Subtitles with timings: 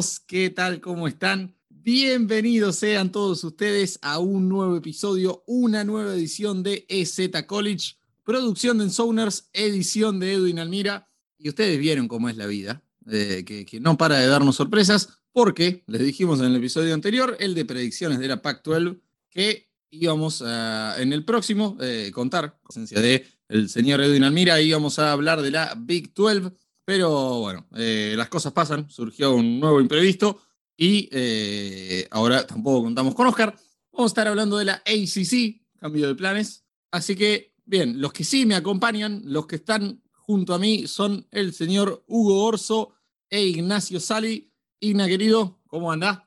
[0.00, 0.20] buenas a todos.
[0.20, 0.80] ¿Qué tal?
[0.80, 1.54] ¿Cómo están?
[1.68, 8.78] Bienvenidos sean todos ustedes a un nuevo episodio, una nueva edición de EZ College, producción
[8.78, 11.08] de Ensoners, edición de Edwin Almira.
[11.38, 15.84] Y ustedes vieron cómo es la vida, eh, que, no para de darnos sorpresas, porque
[15.86, 20.94] les dijimos en el episodio anterior, el de predicciones de la Pac-12, que íbamos a,
[20.98, 25.50] en el próximo eh, contar, presencia de el señor Edwin Almira, íbamos a hablar de
[25.50, 26.52] la Big 12
[26.90, 30.40] pero bueno, eh, las cosas pasan, surgió un nuevo imprevisto
[30.76, 33.54] y eh, ahora tampoco contamos con Oscar.
[33.92, 36.64] Vamos a estar hablando de la ACC, cambio de planes.
[36.90, 41.28] Así que, bien, los que sí me acompañan, los que están junto a mí son
[41.30, 42.94] el señor Hugo Orso
[43.28, 44.52] e Ignacio Sali.
[44.80, 46.22] Igna, querido, ¿cómo andás?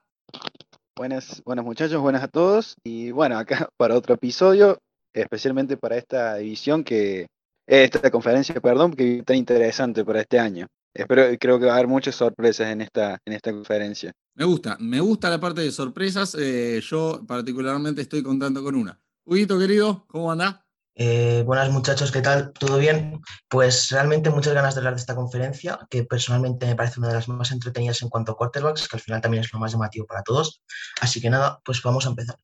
[0.95, 2.77] Buenas, buenas muchachos, buenas a todos.
[2.85, 4.79] Y bueno, acá para otro episodio,
[5.11, 7.27] especialmente para esta división que
[7.65, 10.67] esta conferencia, perdón, que es tan interesante para este año.
[10.93, 14.11] Espero, creo que va a haber muchas sorpresas en esta, en esta conferencia.
[14.35, 16.35] Me gusta, me gusta la parte de sorpresas.
[16.39, 18.99] Eh, yo particularmente estoy contando con una.
[19.25, 20.59] Huguito, querido, ¿cómo andás?
[20.95, 22.53] Eh, buenas muchachos, ¿qué tal?
[22.53, 23.19] ¿Todo bien?
[23.49, 27.15] Pues realmente muchas ganas de hablar de esta conferencia, que personalmente me parece una de
[27.15, 30.05] las más entretenidas en cuanto a quarterbacks, que al final también es lo más llamativo
[30.05, 30.61] para todos.
[31.01, 32.37] Así que nada, pues vamos a empezar.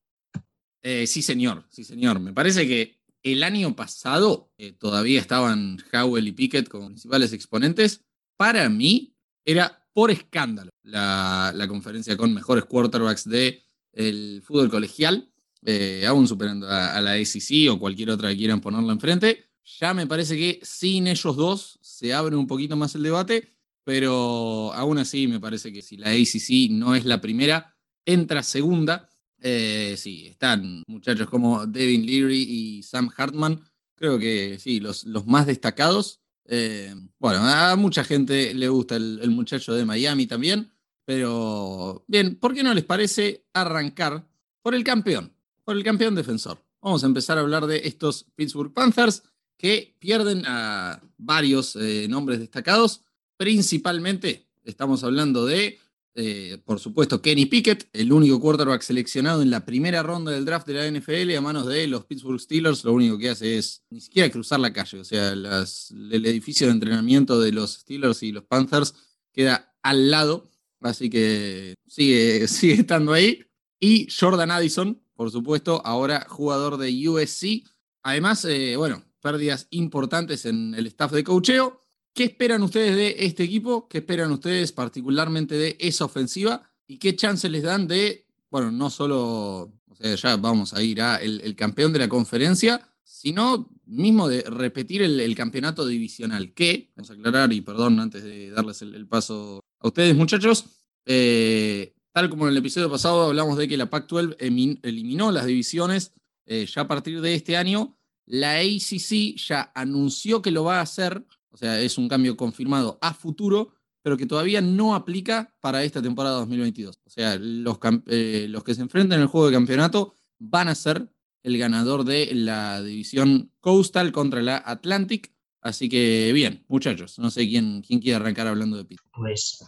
[0.82, 2.18] Eh, sí, señor, sí, señor.
[2.18, 8.04] Me parece que el año pasado eh, todavía estaban Howell y Pickett como principales exponentes.
[8.36, 15.30] Para mí era por escándalo la, conferencia con mejores quarterbacks del el fútbol colegial,
[15.64, 19.50] eh, aún superando a, la ACC o cualquier otra que quieran ponerla enfrente.
[19.78, 24.72] Ya me parece que sin ellos dos se abre un poquito más el debate, pero
[24.72, 27.76] aún así me parece que si la ACC no es la primera,
[28.06, 29.09] entra segunda
[29.40, 33.60] eh, sí, están muchachos como Devin Leary y Sam Hartman.
[33.94, 36.20] Creo que sí, los, los más destacados.
[36.44, 40.72] Eh, bueno, a mucha gente le gusta el, muchacho de Miami también.
[41.04, 44.26] Pero bien, ¿por qué no les parece arrancar
[44.62, 45.32] por el campeón?
[45.64, 46.62] Por el campeón defensor.
[46.80, 49.22] Vamos a empezar a hablar de estos Pittsburgh Panthers
[49.56, 53.02] que pierden a varios eh, nombres destacados.
[53.36, 55.78] Principalmente estamos hablando de
[56.14, 60.66] eh, por supuesto, Kenny Pickett, el único quarterback seleccionado en la primera ronda del draft
[60.66, 62.84] de la NFL a manos de los Pittsburgh Steelers.
[62.84, 64.98] Lo único que hace es ni siquiera cruzar la calle.
[64.98, 68.94] O sea, el edificio de entrenamiento de los Steelers y los Panthers
[69.32, 70.50] queda al lado.
[70.80, 73.44] Así que sigue, sigue estando ahí.
[73.78, 77.64] Y Jordan Addison, por supuesto, ahora jugador de USC.
[78.02, 81.86] Además, eh, bueno, pérdidas importantes en el staff de cocheo.
[82.14, 83.88] ¿Qué esperan ustedes de este equipo?
[83.88, 86.70] ¿Qué esperan ustedes particularmente de esa ofensiva?
[86.86, 91.00] ¿Y qué chances les dan de, bueno, no solo, o sea, ya vamos a ir
[91.00, 96.52] a el, campeón de la conferencia, sino mismo de repetir el, campeonato divisional?
[96.52, 100.64] Que, vamos a aclarar, y perdón antes de darles el, paso a ustedes, muchachos,
[101.06, 104.36] eh, tal como en el episodio pasado hablamos de que la Pac-12
[104.82, 106.12] eliminó las divisiones,
[106.46, 107.96] eh, ya a partir de este año,
[108.26, 112.98] la ACC ya anunció que lo va a hacer o sea, es un cambio confirmado
[113.00, 117.00] a futuro, pero que todavía no aplica para esta temporada 2022.
[117.04, 120.74] O sea, los, eh, los que se enfrenten en el juego de campeonato van a
[120.74, 121.12] ser
[121.42, 125.34] el ganador de la división Coastal contra la Atlantic.
[125.62, 129.00] Así que bien, muchachos, no sé quién, quién quiere arrancar hablando de Pitt.
[129.12, 129.62] Pues,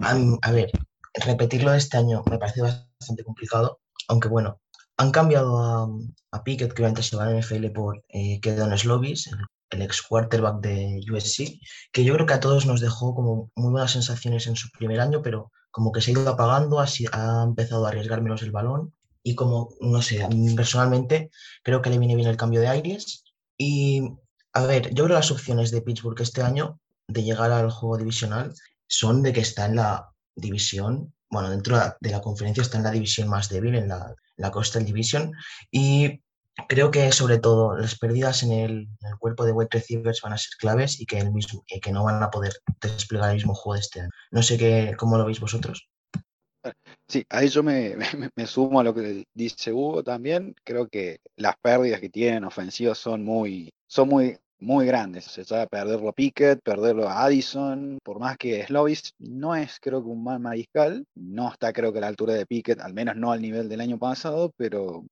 [0.00, 0.70] a ver,
[1.24, 4.60] repetirlo este año me parece bastante complicado, aunque bueno,
[4.96, 5.88] han cambiado a,
[6.32, 9.36] a Pickett, que antes se va a NFL por eh, Kedon Slovis, el
[9.70, 11.60] el ex quarterback de USC,
[11.92, 15.00] que yo creo que a todos nos dejó como muy buenas sensaciones en su primer
[15.00, 18.94] año, pero como que se ha ido apagando, ha empezado a arriesgar menos el balón
[19.22, 21.30] y como, no sé, a mí personalmente
[21.62, 23.24] creo que le viene bien el cambio de aires.
[23.58, 24.02] Y
[24.52, 28.54] a ver, yo creo las opciones de Pittsburgh este año de llegar al juego divisional
[28.86, 32.92] son de que está en la división, bueno, dentro de la conferencia está en la
[32.92, 35.32] división más débil, en la, la Coastal Division,
[35.70, 36.22] y
[36.68, 38.88] creo que sobre todo las pérdidas en el,
[39.18, 42.22] cuerpo de wide receivers van a ser claves y que, el mismo, que no van
[42.22, 44.10] a poder desplegar el mismo juego de este año.
[44.30, 45.88] No sé qué, cómo lo veis vosotros.
[47.08, 47.96] Sí, ahí yo me,
[48.34, 50.54] me, sumo a lo que dice Hugo también.
[50.64, 55.24] Creo que las pérdidas que tienen ofensivas son muy, son muy, muy grandes.
[55.24, 60.02] Se sabe perderlo a Pickett, perderlo a Addison, por más que Slovis no es creo
[60.02, 63.16] que un mal mariscal, no está creo que a la altura de Pickett, al menos
[63.16, 65.04] no al nivel del año pasado, pero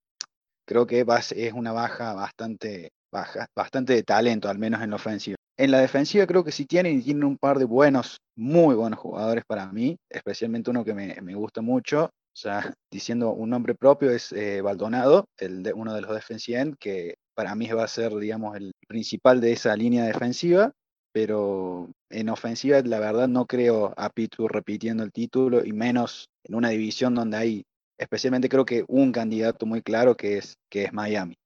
[0.67, 5.37] creo que es una baja bastante, baja, bastante de talento, al menos en la ofensiva.
[5.57, 8.99] En la defensiva creo que sí tienen y tienen un par de buenos, muy buenos
[8.99, 13.75] jugadores para mí, especialmente uno que me, me gusta mucho, o sea, diciendo un nombre
[13.75, 17.89] propio es eh, Baldonado, el de, uno de los defensive que para mí va a
[17.89, 20.73] ser, digamos, el principal de esa línea defensiva.
[21.13, 26.57] pero en ofensiva la verdad no creo a Pittsburgh repitiendo el título y menos en
[26.57, 27.65] una división donde hay
[27.99, 31.37] especialmente creo que un candidato muy claro que es, que es Miami.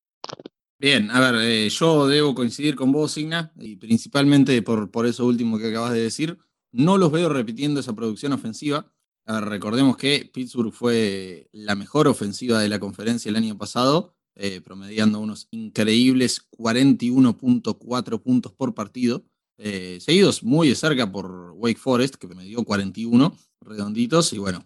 [0.80, 5.26] Bien, a ver, eh, yo debo coincidir con vos, Signa, y principalmente por, por eso
[5.26, 6.38] último que acabas de decir.
[6.70, 8.92] No los veo repitiendo esa producción ofensiva.
[9.26, 15.20] Recordemos que Pittsburgh fue la mejor ofensiva de la conferencia el año pasado, eh, promediando
[15.20, 19.24] unos increíbles 41.4 puntos por partido,
[19.58, 24.64] eh, seguidos muy de cerca por Wake Forest, que promedió 41 redonditos, y bueno,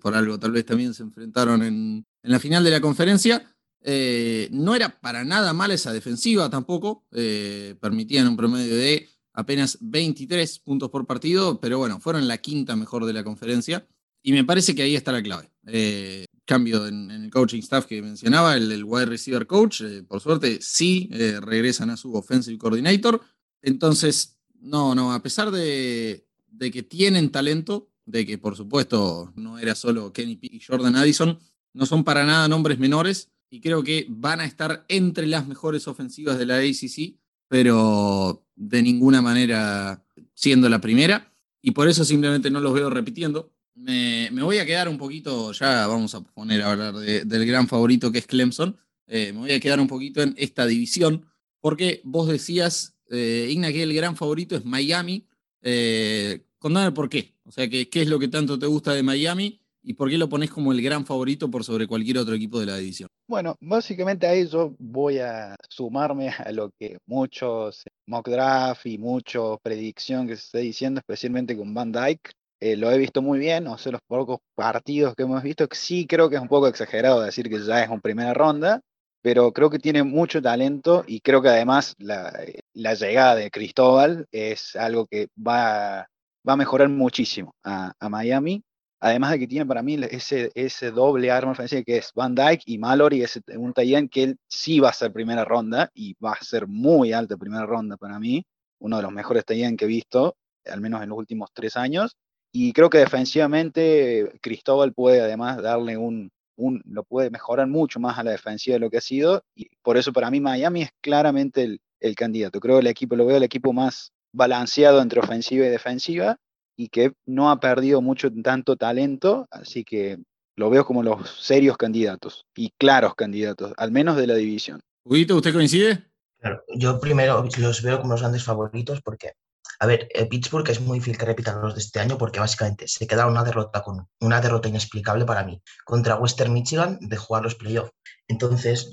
[0.00, 3.54] por algo tal vez también se enfrentaron en, en la final de la conferencia.
[3.82, 7.06] Eh, no era para nada mala esa defensiva tampoco.
[7.12, 12.76] Eh, permitían un promedio de apenas 23 puntos por partido, pero bueno, fueron la quinta
[12.76, 13.86] mejor de la conferencia.
[14.22, 15.50] Y me parece que ahí está la clave.
[15.66, 21.08] Eh, cambio en, el coaching staff que mencionaba, el, wide receiver coach, por suerte sí
[21.40, 23.20] regresan a su offensive coordinator.
[23.62, 26.24] Entonces, no, no, a pesar de,
[26.58, 31.38] que tienen talento, de que por supuesto no era solo Kenny Pick y Jordan Addison,
[31.74, 35.86] no son para nada nombres menores y creo que van a estar entre las mejores
[35.88, 37.16] ofensivas de la ACC,
[37.48, 40.04] pero de ninguna manera
[40.34, 41.32] siendo la primera.
[41.60, 43.52] Y por eso simplemente no los veo repitiendo.
[43.74, 48.10] Me, voy a quedar un poquito, ya vamos a poner a hablar del gran favorito
[48.10, 48.76] que es Clemson.
[49.06, 51.26] Eh, me voy a quedar un poquito en esta división,
[51.60, 55.26] porque vos decías, eh, Igna, que el gran favorito es Miami.
[55.62, 57.34] Eh, contame por qué.
[57.44, 60.28] O sea, ¿qué es lo que tanto te gusta de Miami ¿Y por qué lo
[60.28, 63.08] pones como el gran favorito por sobre cualquier otro equipo de la división?
[63.26, 69.58] Bueno, básicamente ahí yo voy a sumarme a lo que muchos mock draft y mucho
[69.62, 72.32] predicción que se está diciendo, especialmente con Van Dyke.
[72.60, 76.06] Eh, lo he visto muy bien, o sea, los pocos partidos que hemos visto, sí
[76.06, 78.82] creo que es un poco exagerado decir que ya es una primera ronda,
[79.22, 82.32] pero creo que tiene mucho talento y creo que además la,
[82.74, 86.08] llegada de Cristóbal es algo que va,
[86.48, 88.62] va a mejorar muchísimo a, Miami
[89.00, 92.64] Además de que tiene para mí ese, ese doble arma ofensiva que es Van Dyke
[92.66, 96.32] y Mallory, es un Tayen que él sí va a ser primera ronda y va
[96.32, 98.44] a ser muy alta primera ronda para mí,
[98.80, 100.36] uno de los mejores Tayen que he visto,
[100.66, 102.16] al menos en los últimos tres años.
[102.50, 108.18] Y creo que defensivamente Cristóbal puede además darle un, un, lo puede mejorar mucho más
[108.18, 109.44] a la defensiva de lo que ha sido.
[109.54, 112.60] Y por eso para mí Miami es claramente el, el candidato.
[112.60, 116.36] Creo que el equipo, lo veo el equipo más balanceado entre ofensiva y defensiva
[116.76, 120.18] y que no ha perdido mucho tanto talento, así que
[120.56, 124.80] lo veo como los serios candidatos y claros candidatos, al menos de la división.
[125.04, 126.04] Huguito, ¿usted coincide?
[126.38, 129.32] Claro, yo primero los veo como los grandes favoritos porque,
[129.80, 132.88] a ver, eh, Pittsburgh es muy difícil que repitan los de este año porque básicamente
[132.88, 137.44] se queda una derrota con una derrota inexplicable para mí contra Western Michigan de jugar
[137.44, 137.92] los playoffs.
[138.26, 138.90] Entonces,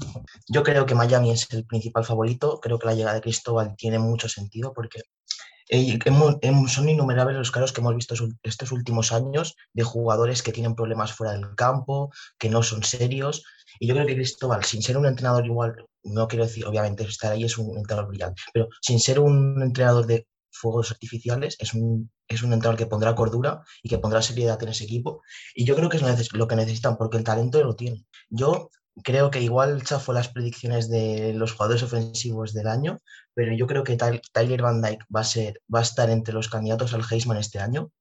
[0.48, 3.98] yo creo que Miami es el principal favorito, creo que la llegada de Cristóbal tiene
[3.98, 5.02] mucho sentido porque
[6.68, 8.14] son innumerables los casos que hemos visto
[8.44, 13.44] estos últimos años de jugadores que tienen problemas fuera del campo, que no son serios.
[13.80, 17.32] Y yo creo que Cristóbal, sin ser un entrenador igual, no quiero decir, obviamente, estar
[17.32, 22.12] ahí es un entrenador brillante, pero sin ser un entrenador de fuegos artificiales, es un,
[22.28, 25.22] es un entrenador que pondrá cordura y que pondrá seriedad en ese equipo.
[25.54, 28.06] Y yo creo que es lo que necesitan, porque el talento lo tienen.
[28.30, 28.70] Yo
[29.04, 33.00] creo que igual chafo las predicciones de los jugadores ofensivos del año,
[33.34, 36.50] pero yo creo que Tyler Van Dyke va a, ser, va a estar entre los
[36.50, 37.92] candidatos al Heisman este año.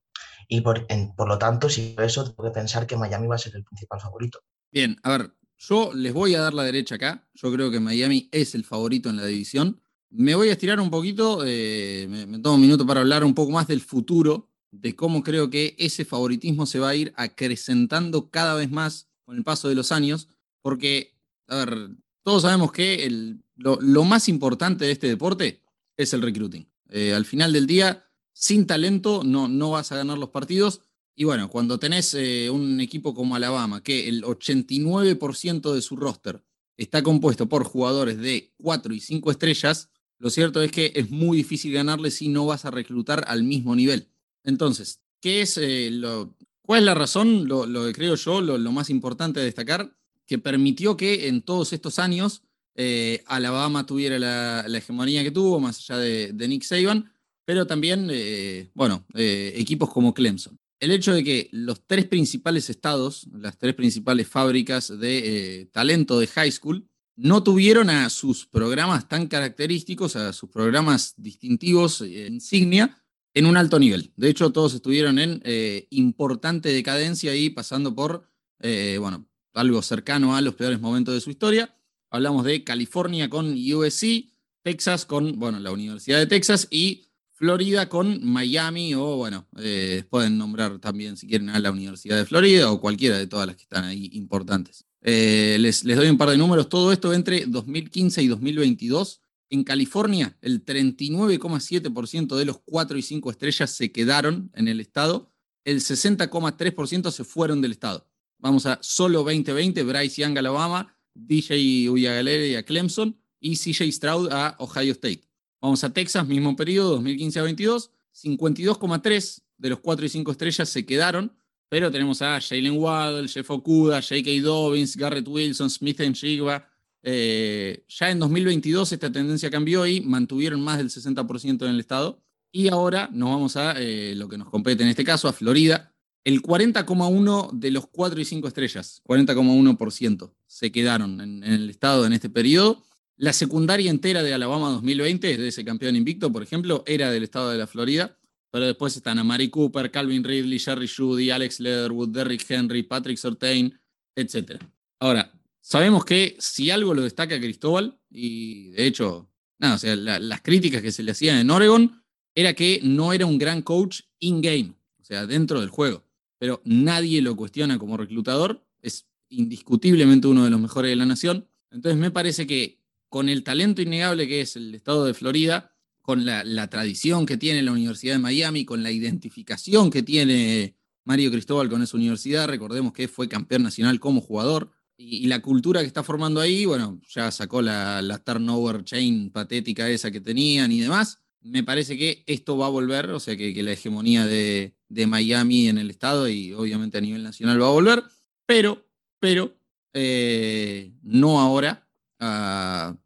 [0.47, 3.57] Y por, por lo tanto, si eso, tengo que pensar que Miami va a ser
[3.57, 4.41] el principal favorito.
[4.71, 7.27] Bien, a ver, yo les voy a dar la derecha acá.
[7.35, 9.81] Yo creo que Miami es el favorito en la división.
[10.17, 13.51] Me voy a estirar un poquito, eh, me, tomo un minuto para hablar un poco
[13.51, 18.55] más del futuro, de cómo creo que ese favoritismo se va a ir acrecentando cada
[18.55, 20.29] vez más con el paso de los años.
[20.63, 21.17] Porque,
[21.49, 21.89] a ver,
[22.23, 25.65] todos sabemos que lo, más importante de este deporte
[25.97, 26.69] es el recruiting.
[26.91, 30.83] Eh, al final del día, sin talento no, no vas a ganar los partidos.
[31.17, 36.45] Y bueno, cuando tenés eh, un equipo como Alabama, que el 89% de su roster
[36.77, 41.37] está compuesto por jugadores de 4 y 5 estrellas, lo cierto es que es muy
[41.37, 44.09] difícil ganarle si no vas a reclutar al mismo nivel.
[44.45, 47.49] Entonces, ¿qué es eh, lo, ¿cuál es la razón?
[47.49, 51.99] Lo, que creo yo, lo, más importante de destacar que permitió que en todos estos
[51.99, 52.43] años
[52.77, 57.13] eh, Alabama tuviera la, hegemonía que tuvo, más allá de, Nick Saban,
[57.45, 60.59] pero también, eh, bueno, equipos como Clemson.
[60.81, 66.27] El hecho de que los tres principales estados, las tres principales fábricas de talento de
[66.27, 73.01] high school, no tuvieron a sus programas tan característicos, a sus programas distintivos, insignia,
[73.35, 74.13] en un alto nivel.
[74.17, 75.43] De hecho, todos estuvieron en
[75.91, 78.29] importante decadencia y pasando por,
[78.61, 81.75] bueno, algo cercano a los peores momentos de su historia.
[82.11, 88.25] Hablamos de California con USC, Texas con, bueno, la Universidad de Texas y Florida con
[88.25, 92.81] Miami o, bueno, eh, pueden nombrar también si quieren a la Universidad de Florida o
[92.81, 94.87] cualquiera de todas las que están ahí importantes.
[95.05, 96.69] Eh, les, doy un par de números.
[96.69, 99.21] Todo esto entre 2015 y 2022.
[99.51, 105.31] En California, el 39,7% de los 4 y 5 estrellas se quedaron en el estado.
[105.65, 108.09] El 60,3% se fueron del estado.
[108.39, 114.57] Vamos a solo 2020, Bryce Young, Alabama, DJ Uyagalere a Clemson y CJ Stroud a
[114.59, 115.23] Ohio State.
[115.61, 120.69] Vamos a Texas, mismo periodo, 2015 a 22, 52,3 de los 4 y 5 estrellas
[120.69, 121.33] se quedaron,
[121.69, 124.31] pero tenemos a Jalen Waddle, Jeff Okuda, J.K.
[124.43, 126.69] Dobbins, Garrett Wilson, Smith Njigba.
[127.03, 132.23] Eh, ya en 2022 esta tendencia cambió y mantuvieron más del 60% en el estado.
[132.51, 135.93] Y ahora nos vamos a eh, lo que nos compete en este caso, a Florida.
[136.25, 142.15] El 40,1 de los 4 y 5 estrellas, 40,1% se quedaron en, el estado en
[142.15, 142.83] este periodo.
[143.17, 147.51] La secundaria entera de Alabama 2020, de ese campeón invicto, por ejemplo, era del estado
[147.51, 148.17] de la Florida.
[148.55, 153.19] Pero después están a Mari Cooper, Calvin Ridley, Jerry Judy, Alex Leatherwood, Derrick Henry, Patrick
[153.19, 153.77] Sortain,
[154.15, 154.63] etc.
[155.01, 160.41] Ahora, sabemos que si algo lo destaca Cristóbal, y de hecho, nada, o sea, las
[160.43, 162.01] críticas que se le hacían en Oregon
[162.33, 166.05] era que no era un gran coach in-game, o sea, dentro del juego
[166.45, 168.67] pero nadie lo cuestiona como reclutador.
[168.83, 171.49] Es indiscutiblemente uno de los mejores de la nación.
[171.71, 175.74] Entonces me parece que con el talento innegable que es el estado de Florida,
[176.05, 181.31] con la, tradición que tiene la Universidad de Miami, con la identificación que tiene Mario
[181.31, 185.87] Cristóbal con esa universidad, recordemos que fue campeón nacional como jugador, y, la cultura que
[185.87, 191.21] está formando ahí, bueno, ya sacó la, turnover chain patética esa que tenían y demás.
[191.41, 195.69] Me parece que esto va a volver, o sea, que la hegemonía de, de Miami
[195.69, 198.05] en el estado y obviamente a nivel nacional va a volver,
[198.47, 198.87] pero,
[199.19, 199.57] pero
[199.93, 201.89] eh, no ahora
[202.21, 202.97] a,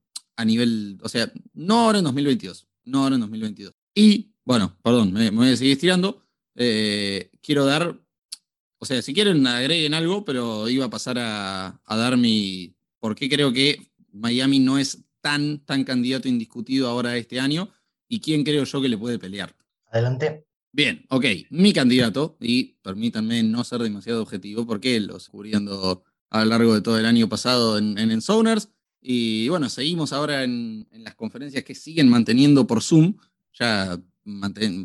[0.44, 3.74] nivel, o sea, no ahora en 2022, no ahora en 2022.
[3.94, 6.24] Y, bueno, perdón, me, voy a seguir estirando.
[6.54, 8.00] Eh, quiero dar,
[8.78, 13.14] o sea, si quieren agreguen algo, pero iba a pasar a, a dar mi, por
[13.14, 17.70] qué creo que Miami no es tan, tan candidato indiscutido ahora este año
[18.08, 19.54] y quién creo yo que le puede pelear.
[19.86, 20.46] Adelante.
[20.72, 21.24] Bien, ok.
[21.50, 26.82] Mi candidato, y permítanme no ser demasiado objetivo, porque lo cubriendo a lo largo de
[26.82, 28.68] todo el año pasado en, en Ensoners.
[29.00, 33.16] Y bueno, seguimos ahora en, las conferencias que siguen manteniendo por Zoom.
[33.58, 33.98] Ya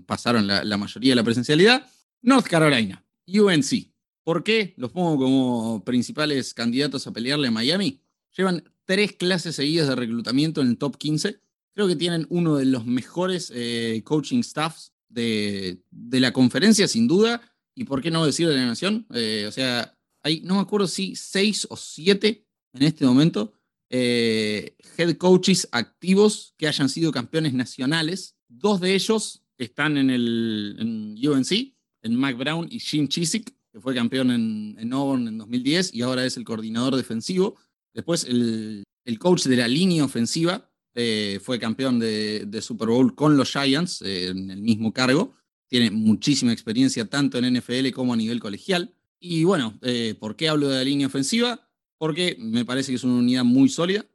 [0.05, 1.89] pasaron la, mayoría de la presencialidad.
[2.21, 3.91] North Carolina, UNC.
[4.23, 7.99] ¿Por qué los pongo como principales candidatos a pelearle a Miami?
[8.37, 11.39] Llevan tres clases seguidas de reclutamiento en el top 15.
[11.73, 17.41] Creo que tienen uno de los mejores eh, coaching staffs de, la conferencia, sin duda,
[17.75, 19.05] y por qué no decir de la nación.
[19.13, 23.53] Eh, o sea, hay, no me acuerdo si seis o siete en este momento
[23.95, 28.35] eh, head coaches activos que hayan sido campeones nacionales.
[28.47, 33.93] Dos de ellos están en el UNC, en Mac Brown y Jim Chiswick, que fue
[33.93, 37.55] campeón en, en Auburn en 2010 y ahora es el coordinador defensivo.
[37.93, 43.37] Después el, el coach de la línea ofensiva, eh, fue campeón de, Super Bowl con
[43.37, 45.35] los Giants eh, en el mismo cargo.
[45.67, 48.95] Tiene muchísima experiencia tanto en NFL como a nivel colegial.
[49.19, 49.79] Y bueno,
[50.19, 51.69] ¿por qué hablo de la línea ofensiva?
[52.03, 54.05] Porque me parece que es una unidad muy sólida.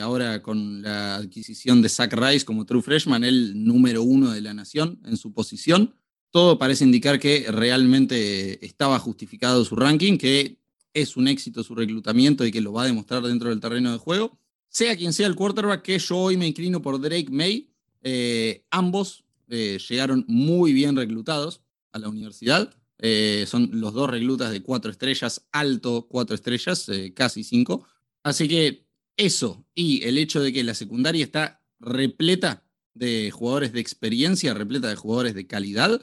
[0.00, 4.54] ahora con la adquisición de Zach Rice como True Freshman, el número uno de la
[4.54, 5.92] nación en su posición,
[6.30, 10.58] todo parece indicar que realmente estaba justificado su ranking, que
[10.94, 13.98] es un éxito su reclutamiento y que lo va a demostrar dentro del terreno de
[13.98, 14.38] juego
[14.72, 17.68] sea quien sea el quarterback, que yo hoy me inclino por Drake May.
[18.02, 22.72] Eh, ambos eh, llegaron muy bien reclutados a la universidad.
[23.02, 27.84] Eh, son los dos reclutas de cuatro estrellas, alto cuatro estrellas, casi cinco.
[28.22, 33.80] Así que eso y el hecho de que la secundaria está repleta de jugadores de
[33.80, 36.00] experiencia, repleta de jugadores de calidad,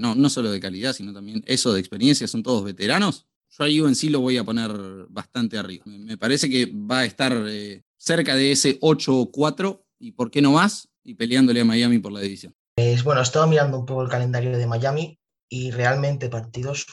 [0.00, 3.86] no, no solo de calidad, sino también eso de experiencia, son todos veteranos, yo a
[3.86, 4.70] UNC lo voy a poner
[5.08, 5.84] bastante arriba.
[5.86, 10.52] Me parece que va a estar eh, cerca de ese 8-4 y por qué no
[10.52, 12.54] más, y peleándole a Miami por la división.
[12.76, 15.17] Pues bueno, estaba mirando un poco el calendario de Miami
[15.48, 16.86] y realmente partidos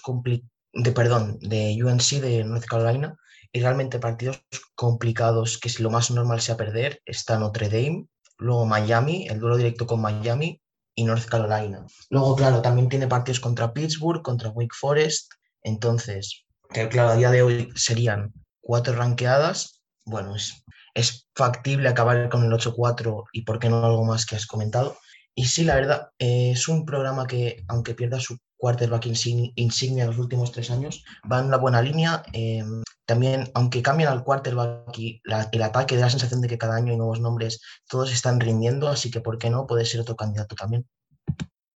[0.74, 3.16] de perdón, de UNC de North Carolina
[3.52, 4.42] y realmente partidos
[4.76, 8.08] complicados que si lo más normal sea perder está Notre Dame,
[8.38, 10.62] luego Miami, el duelo directo con Miami
[10.96, 11.86] y North Carolina.
[12.10, 15.32] Luego, claro, también tiene partidos contra Pittsburgh, contra Wake Forest.
[15.64, 16.46] Entonces,
[16.90, 22.52] claro, a día de hoy serían cuatro ranqueadas, bueno, es, es factible acabar con el
[22.52, 24.98] 8-4 y por qué no algo más que has comentado.
[25.36, 30.10] Y sí, la verdad, eh, es un programa que, aunque pierda su quarterback insignia en
[30.10, 32.24] los últimos tres años, va en una buena línea.
[32.32, 36.78] Em, también, aunque cambian al quarterback y el ataque, da la sensación de que cada
[36.78, 39.68] año hay nuevos nombres, todos están rindiendo, así que, ¿por qué no?
[39.68, 40.88] Puede ser otro candidato también.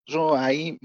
[0.06, 0.78] Yo ahí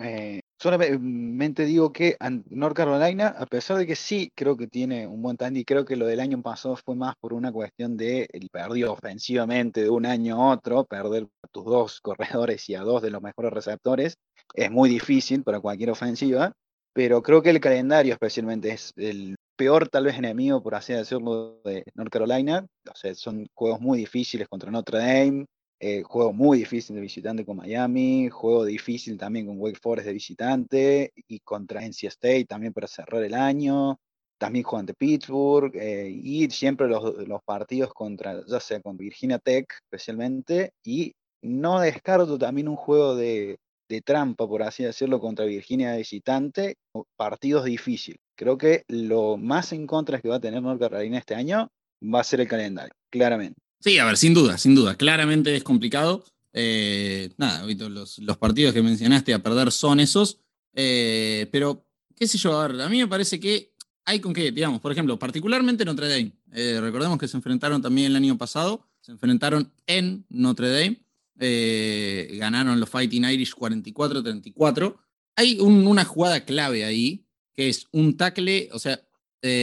[0.62, 2.16] solamente digo que
[2.50, 5.96] North Carolina, a pesar de que sí creo que tiene un buen y creo que
[5.96, 10.06] lo del año pasado fue más por una cuestión de el perdió ofensivamente de un
[10.06, 14.16] año a otro, perder a tus dos corredores y a dos de los mejores receptores
[14.54, 16.52] es muy difícil para cualquier ofensiva,
[16.92, 21.60] pero creo que el calendario especialmente es el peor tal vez enemigo, por así decirlo,
[21.64, 22.66] de North Carolina.
[22.90, 25.46] O sea, son juegos muy difíciles contra Notre Dame,
[25.84, 30.12] eh, juego muy difícil de visitante con Miami, juego difícil también con Wake Forest de
[30.12, 33.98] visitante y contra NC State también para cerrar el año.
[34.38, 39.66] También juegan de Pittsburgh eh, y siempre los, partidos contra, ya sea con Virginia Tech
[39.90, 40.70] especialmente.
[40.84, 43.58] Y no descarto también un juego de,
[43.88, 46.76] de trampa, por así decirlo, contra Virginia de visitante,
[47.16, 48.20] partidos difíciles.
[48.36, 51.68] Creo que lo más en contra que va a tener North Carolina este año
[52.02, 53.60] va a ser el calendario, claramente.
[53.82, 54.94] Sí, a ver, sin duda, sin duda.
[54.94, 56.24] Claramente es complicado.
[56.52, 60.38] Eh, nada, los, los, partidos que mencionaste a perder son esos.
[60.72, 61.84] Eh, pero,
[62.14, 63.74] qué sé yo, a ver, a mí me parece que
[64.04, 66.32] hay con qué, digamos, por ejemplo, particularmente Notre Dame.
[66.52, 72.78] Eh, recordemos que se enfrentaron también el año pasado, se enfrentaron en Notre Dame, ganaron
[72.78, 74.96] los Fighting Irish 44-34.
[75.34, 79.02] Hay una jugada clave ahí, que es un tackle, o sea,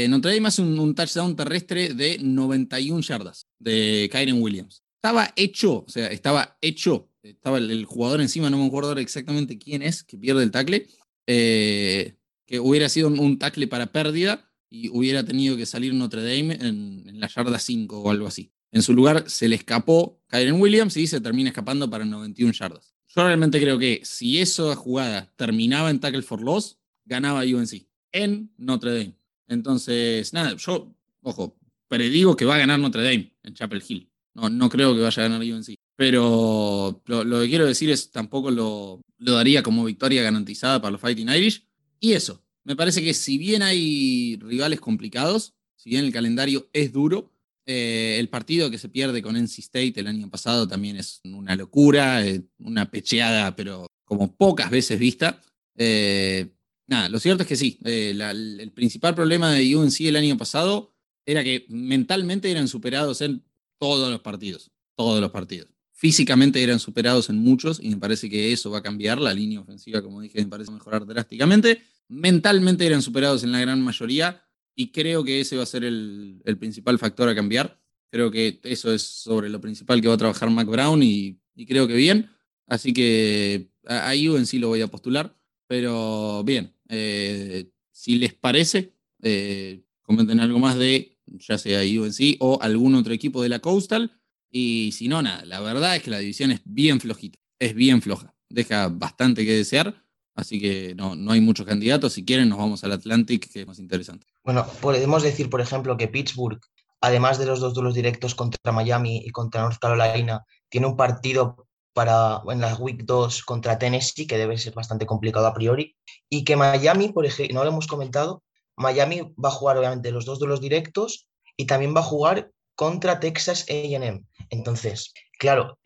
[0.10, 4.84] Notre Dame hace un, touchdown terrestre de 91 yardas de Kyren Williams.
[4.96, 9.82] Estaba hecho, o sea, estaba hecho, estaba el, jugador encima, no me acuerdo exactamente quién
[9.82, 10.88] es, que pierde el tackle,
[11.28, 16.58] eh, que hubiera sido un, tackle para pérdida y hubiera tenido que salir Notre Dame
[16.60, 18.52] en, la yarda 5 o algo así.
[18.72, 22.94] En su lugar se le escapó Kyren Williams y se termina escapando para 91 yardas.
[23.08, 28.52] Yo realmente creo que si esa jugada terminaba en tackle for loss, ganaba UNC en
[28.58, 29.16] Notre Dame.
[29.48, 34.10] Entonces, nada, yo, ojo, predigo que va a ganar Notre Dame Chapel Hill.
[34.34, 35.76] No, no creo que vaya a ganar UNC.
[35.96, 41.02] Pero lo, que quiero decir es, tampoco lo, lo, daría como victoria garantizada para los
[41.02, 41.68] Fighting Irish.
[42.00, 46.94] Y eso, me parece que si bien hay rivales complicados, si bien el calendario es
[46.94, 47.34] duro,
[47.66, 51.56] eh, el partido que se pierde con NC State el año pasado también es una
[51.56, 55.40] locura, eh, una pecheada, pero como pocas veces vista.
[55.78, 56.48] Eh,
[56.88, 60.96] nada, lo cierto es que sí, el principal problema de UNC el año pasado
[61.32, 63.44] era que mentalmente eran superados en
[63.78, 65.70] todos los partidos, todos los partidos.
[65.92, 69.20] Físicamente eran superados en muchos y me parece que eso va a cambiar.
[69.20, 71.82] La línea ofensiva, como dije, me parece mejorar drásticamente.
[72.08, 74.42] Mentalmente eran superados en la gran mayoría
[74.76, 77.80] y creo que ese va a ser el, principal factor a cambiar.
[78.10, 81.38] Creo que eso es sobre lo principal que va a trabajar Mac Brown y,
[81.68, 82.30] creo que bien.
[82.66, 85.36] Así que a, a UNC lo voy a postular.
[85.68, 92.60] Pero bien, eh, si les parece, eh, comenten algo más de ya sea UNC o
[92.62, 94.20] algún otro equipo de la Coastal.
[94.52, 98.02] Y si no, nada, la verdad es que la división es bien flojita, es bien
[98.02, 100.04] floja, deja bastante que desear.
[100.36, 102.14] Así que no, no hay muchos candidatos.
[102.14, 104.26] Si quieren, nos vamos al Atlantic, que es más interesante.
[104.46, 106.62] Bueno, podemos decir, por ejemplo, que Pittsburgh,
[107.02, 111.68] además de los dos duelos directos contra Miami y contra North Carolina, tiene un partido
[111.94, 115.98] para en la Week 2 contra Tennessee, que debe ser bastante complicado a priori,
[116.30, 118.44] y que Miami, por ejemplo, no lo hemos comentado,
[118.80, 123.20] Miami va a jugar obviamente los dos duelos directos y también va a jugar contra
[123.20, 124.26] Texas AM.
[124.50, 125.78] Entonces, claro,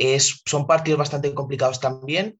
[0.45, 2.39] son partidos bastante complicados también,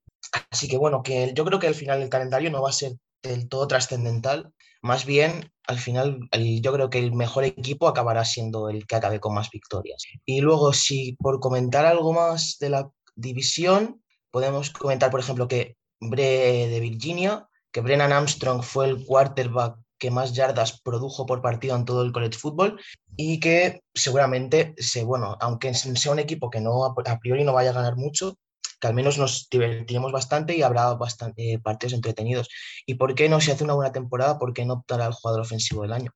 [0.52, 2.94] así que bueno, que yo creo que al final el calendario no va a ser
[3.24, 6.20] del todo trascendental, más bien al final
[6.62, 10.04] yo creo que el mejor equipo acabará siendo el que acabe con más victorias.
[10.26, 15.78] Y luego, si por comentar algo más de la división, podemos comentar, por ejemplo, que
[16.00, 21.78] Bre de Virginia, que Brennan Armstrong fue el quarterback que más yardas produjo por partido
[21.78, 22.78] en todo el college football
[23.16, 27.70] y que seguramente, se, bueno, aunque sea un equipo que no a priori no vaya
[27.70, 28.38] a ganar mucho,
[28.82, 32.50] que al menos nos divertiremos bastante y habrá bastante, eh, partidos entretenidos.
[32.86, 34.38] ¿Y por qué no se hace una buena temporada?
[34.38, 36.12] ¿Por qué no optará al jugador ofensivo del año?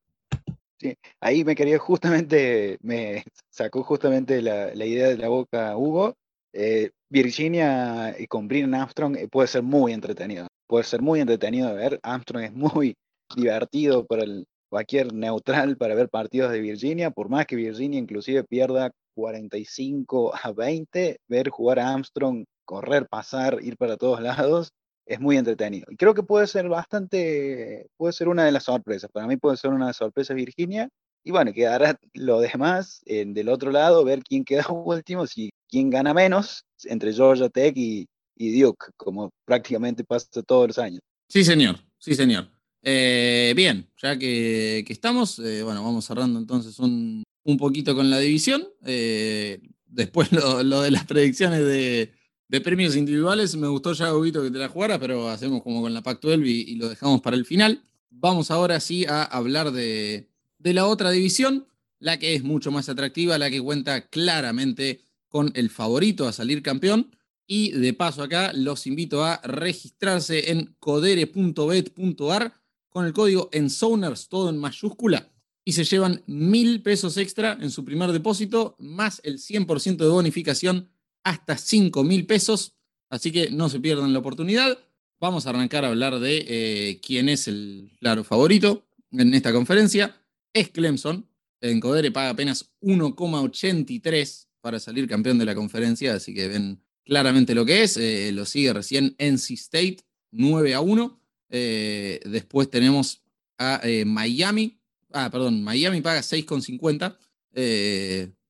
[0.77, 6.13] Sí, ahí me quería justamente, me sacó justamente la, la idea de la boca Hugo,
[6.51, 10.45] eh, Virginia con Brian Armstrong eh, puede ser muy entretenido.
[10.67, 11.99] Puede ser muy entretenido de ver.
[12.03, 12.97] Armstrong es muy
[13.35, 18.43] divertido para el, cualquier neutral para ver partidos de Virginia, por más que Virginia inclusive
[18.43, 24.69] pierda 45 a 20, ver jugar a Armstrong, correr, pasar, ir para todos lados,
[25.05, 25.85] es muy entretenido.
[25.89, 29.09] Y creo que puede ser bastante, puede ser una de las sorpresas.
[29.11, 30.89] Para mí puede ser una sorpresas Virginia.
[31.23, 36.13] Y bueno, quedará lo demás del otro lado, ver quién queda último, si quién gana
[36.13, 38.05] menos entre Georgia Tech y,
[38.37, 40.99] Duke, como prácticamente pasa todos los años.
[41.29, 42.56] Sí, señor, sí, señor.
[42.83, 47.23] Eh, bien, ya que, estamos, eh, bueno, vamos cerrando entonces un,
[47.57, 48.67] poquito con la división.
[48.85, 52.13] Eh, después lo, de las predicciones de,
[52.61, 56.01] premios individuales, me gustó ya, Huguito, que te la jugara, pero hacemos como con la
[56.01, 57.83] Pac-12 y, lo dejamos para el final.
[58.09, 61.67] Vamos ahora sí a hablar de, de la otra división,
[61.99, 66.61] la que es mucho más atractiva, la que cuenta claramente con el favorito a salir
[66.61, 67.11] campeón.
[67.49, 72.53] Y de paso acá los invito a registrarse en codere.bet.ar
[72.97, 75.31] con el código ENSONERS, todo en mayúscula,
[75.63, 80.89] y se llevan mil pesos extra en su primer depósito, más el 100% de bonificación
[81.23, 82.73] hasta 5 mil pesos.
[83.11, 84.79] Así que no se pierdan la oportunidad.
[85.19, 90.19] Vamos a arrancar a hablar de eh, quién es el claro favorito en esta conferencia.
[90.51, 91.29] Es Clemson.
[91.61, 97.53] En Codere paga apenas 1,83 para salir campeón de la conferencia, así que ven claramente
[97.53, 97.95] lo que es.
[97.97, 99.97] Eh, lo sigue recién NC State,
[100.31, 101.16] 9 a 1.
[101.49, 103.23] Eh, después tenemos
[103.57, 104.79] a eh, Miami.
[105.11, 107.17] Ah, perdón, Miami paga 6,50.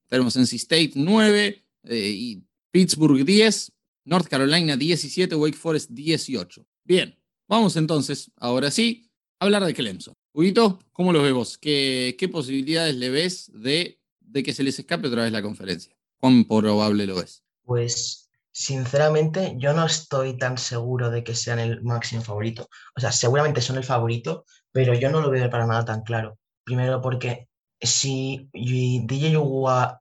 [0.07, 3.71] tenemos NC State 9 y Pittsburgh 10.
[4.05, 6.65] North Carolina 17, Wake Forest 18.
[6.85, 10.13] Bien, vamos entonces, ahora sí, a hablar de Clemson.
[10.31, 11.57] Huguito, ¿cómo lo ves vos?
[11.57, 13.99] ¿Qué, posibilidades le ves de
[14.31, 15.97] que se les escape otra vez la conferencia?
[16.19, 17.43] ¿Cuán probable lo es?
[17.63, 18.26] Pues
[18.57, 22.67] sinceramente yo no estoy tan seguro de que sean el máximo favorito.
[22.95, 26.39] O sea, seguramente son el favorito, pero yo no lo veo para nada tan claro.
[26.63, 29.37] Primero porque si DJ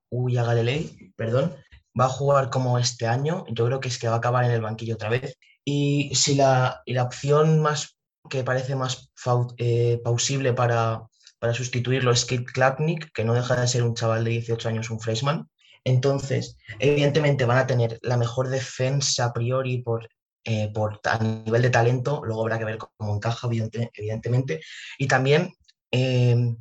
[0.08, 1.54] Uyagalelei, perdón,
[2.00, 4.52] va a jugar como este año, yo creo que es que va a acabar en
[4.52, 5.36] el banquillo otra vez.
[5.62, 7.98] Y si la, la opción más
[8.30, 9.10] que parece más
[9.58, 11.02] eh, plausible para,
[11.38, 14.88] para sustituirlo es Kate Klapnik, que no deja de ser un chaval de 18 años,
[14.88, 15.46] un freshman,
[15.86, 20.08] entonces, evidentemente van a tener la mejor defensa a priori por,
[20.42, 23.48] eh, por a nivel de talento, luego habrá que ver cómo encaja,
[23.94, 24.60] evidentemente,
[24.98, 25.52] y también
[25.92, 26.56] em,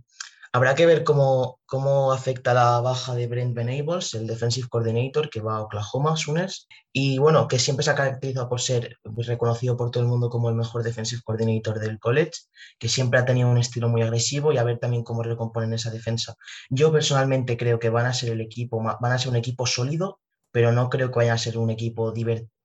[0.55, 5.41] Habrá que ver cómo, cómo afecta la baja de Brent Venables, el defensive coordinator que
[5.41, 9.91] va a Oklahoma, Sooners, y bueno, que siempre se ha caracterizado por ser reconocido por
[9.91, 12.31] todo el mundo como el mejor defensive coordinator del college,
[12.79, 15.91] que siempre ha tenido un estilo muy agresivo y a ver también cómo recomponen esa
[15.91, 16.35] defensa.
[16.69, 20.21] Yo personalmente creo que van a ser el equipo, van a ser un equipo sólido,
[20.53, 22.13] pero no creo que vaya a ser un equipo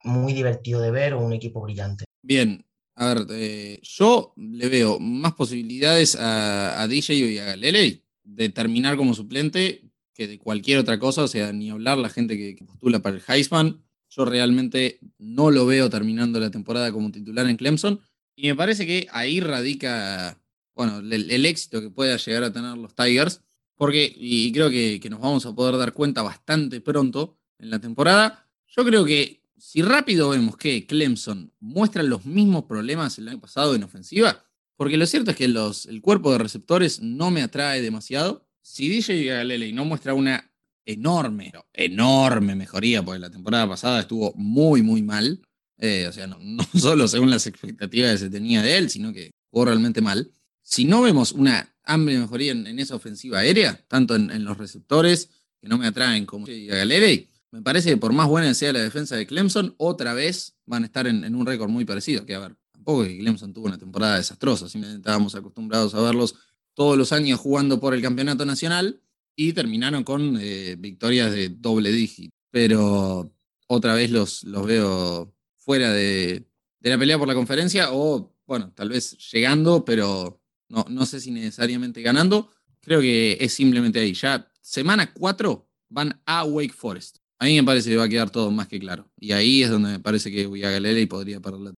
[0.05, 2.05] muy divertido de ver o un equipo brillante.
[2.23, 8.49] Bien, a ver, eh, yo le veo más posibilidades a, DJ y a Galilei de
[8.49, 12.63] terminar como suplente que de cualquier otra cosa, o sea, ni hablar la gente que,
[12.65, 13.83] postula para el Heisman.
[14.11, 18.01] Yo realmente no lo veo terminando la temporada como titular en Clemson.
[18.37, 20.39] Y me parece que ahí radica,
[20.75, 23.43] bueno, el, éxito que pueda llegar a tener los Tigers.
[23.77, 28.47] Porque, y creo que nos vamos a poder dar cuenta bastante pronto en la temporada.
[28.67, 33.75] Yo creo que si rápido vemos que Clemson muestra los mismos problemas el año pasado
[33.75, 34.45] en ofensiva,
[34.77, 38.49] porque lo cierto es que el cuerpo de receptores no me atrae demasiado.
[38.63, 40.51] Si DJ Galilei no muestra una
[40.87, 45.43] enorme, enorme mejoría, porque la temporada pasada estuvo muy, muy mal,
[45.79, 46.39] eh, o sea, no,
[46.79, 50.31] solo según las expectativas que se tenía de él, sino que jugó realmente mal.
[50.63, 55.69] Si no vemos una amplia mejoría en, esa ofensiva aérea, tanto en, los receptores, que
[55.69, 59.17] no me atraen como DJ Galilei, me parece que por más buena sea la defensa
[59.17, 62.25] de Clemson, otra vez van a estar en, un récord muy parecido.
[62.25, 66.37] Que a ver, tampoco que Clemson tuvo una temporada desastrosa, simplemente estábamos acostumbrados a verlos
[66.75, 69.03] todos los años jugando por el campeonato nacional
[69.37, 72.35] y terminaron con eh, victorias de doble dígito.
[72.51, 73.33] Pero
[73.67, 76.49] otra vez los, los veo fuera de,
[76.81, 81.31] la pelea por la conferencia o, bueno, tal vez llegando, pero no, no sé si
[81.31, 82.51] necesariamente ganando.
[82.81, 84.15] Creo que es simplemente ahí.
[84.15, 87.20] Ya semana 4 van a Wake Forest.
[87.41, 89.11] A mí me parece que va a quedar todo más que claro.
[89.19, 91.75] Y ahí es donde me parece que y podría perder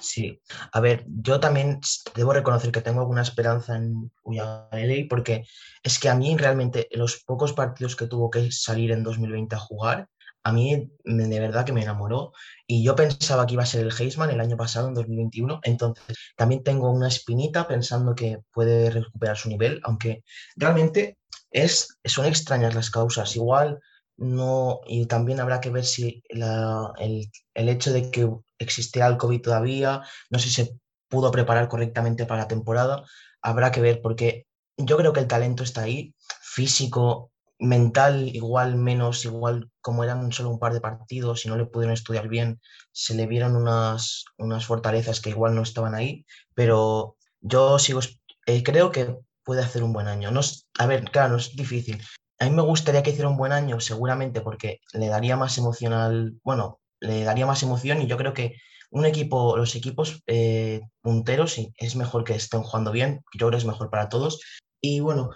[0.00, 0.40] Sí,
[0.72, 1.78] a ver, yo también
[2.16, 5.44] debo reconocer que tengo alguna esperanza en Uyagalelei porque
[5.84, 9.60] es que a mí realmente los pocos partidos que tuvo que salir en 2020 a
[9.60, 10.08] jugar,
[10.42, 12.32] a mí de verdad que me enamoró.
[12.66, 16.18] Y yo pensaba que iba a ser el Heisman el año pasado, en 2021, entonces
[16.36, 20.24] también tengo una espinita pensando que puede recuperar su nivel, aunque
[20.56, 21.18] realmente
[21.52, 23.78] es, son extrañas las causas, igual
[24.16, 30.02] no, y también habrá que ver si el, hecho de que existía el COVID todavía,
[30.30, 33.04] no sé si se pudo preparar correctamente para la temporada,
[33.42, 34.46] habrá que ver, porque
[34.76, 40.50] yo creo que el talento está ahí, físico, mental, igual menos, igual como eran solo
[40.50, 42.60] un par de partidos y no le pudieron estudiar bien,
[42.92, 48.00] se le vieron unas, unas fortalezas que igual no estaban ahí, pero yo sigo,
[48.46, 50.30] eh, creo que puede hacer un buen año.
[50.30, 50.40] No,
[50.78, 52.02] a ver, claro, es difícil.
[52.42, 56.34] A mí me gustaría que hiciera un buen año, seguramente, porque le daría más emocional,
[56.42, 58.56] bueno, le daría más emoción y yo creo que
[58.90, 63.56] un equipo, los equipos eh, punteros es mejor que estén jugando bien, yo creo que
[63.58, 64.40] es mejor para todos.
[64.80, 65.30] Y bueno,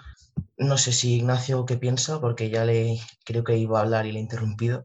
[0.57, 4.11] no sé si Ignacio qué piensa, porque ya le creo que iba a hablar y
[4.11, 4.85] le he interrumpido.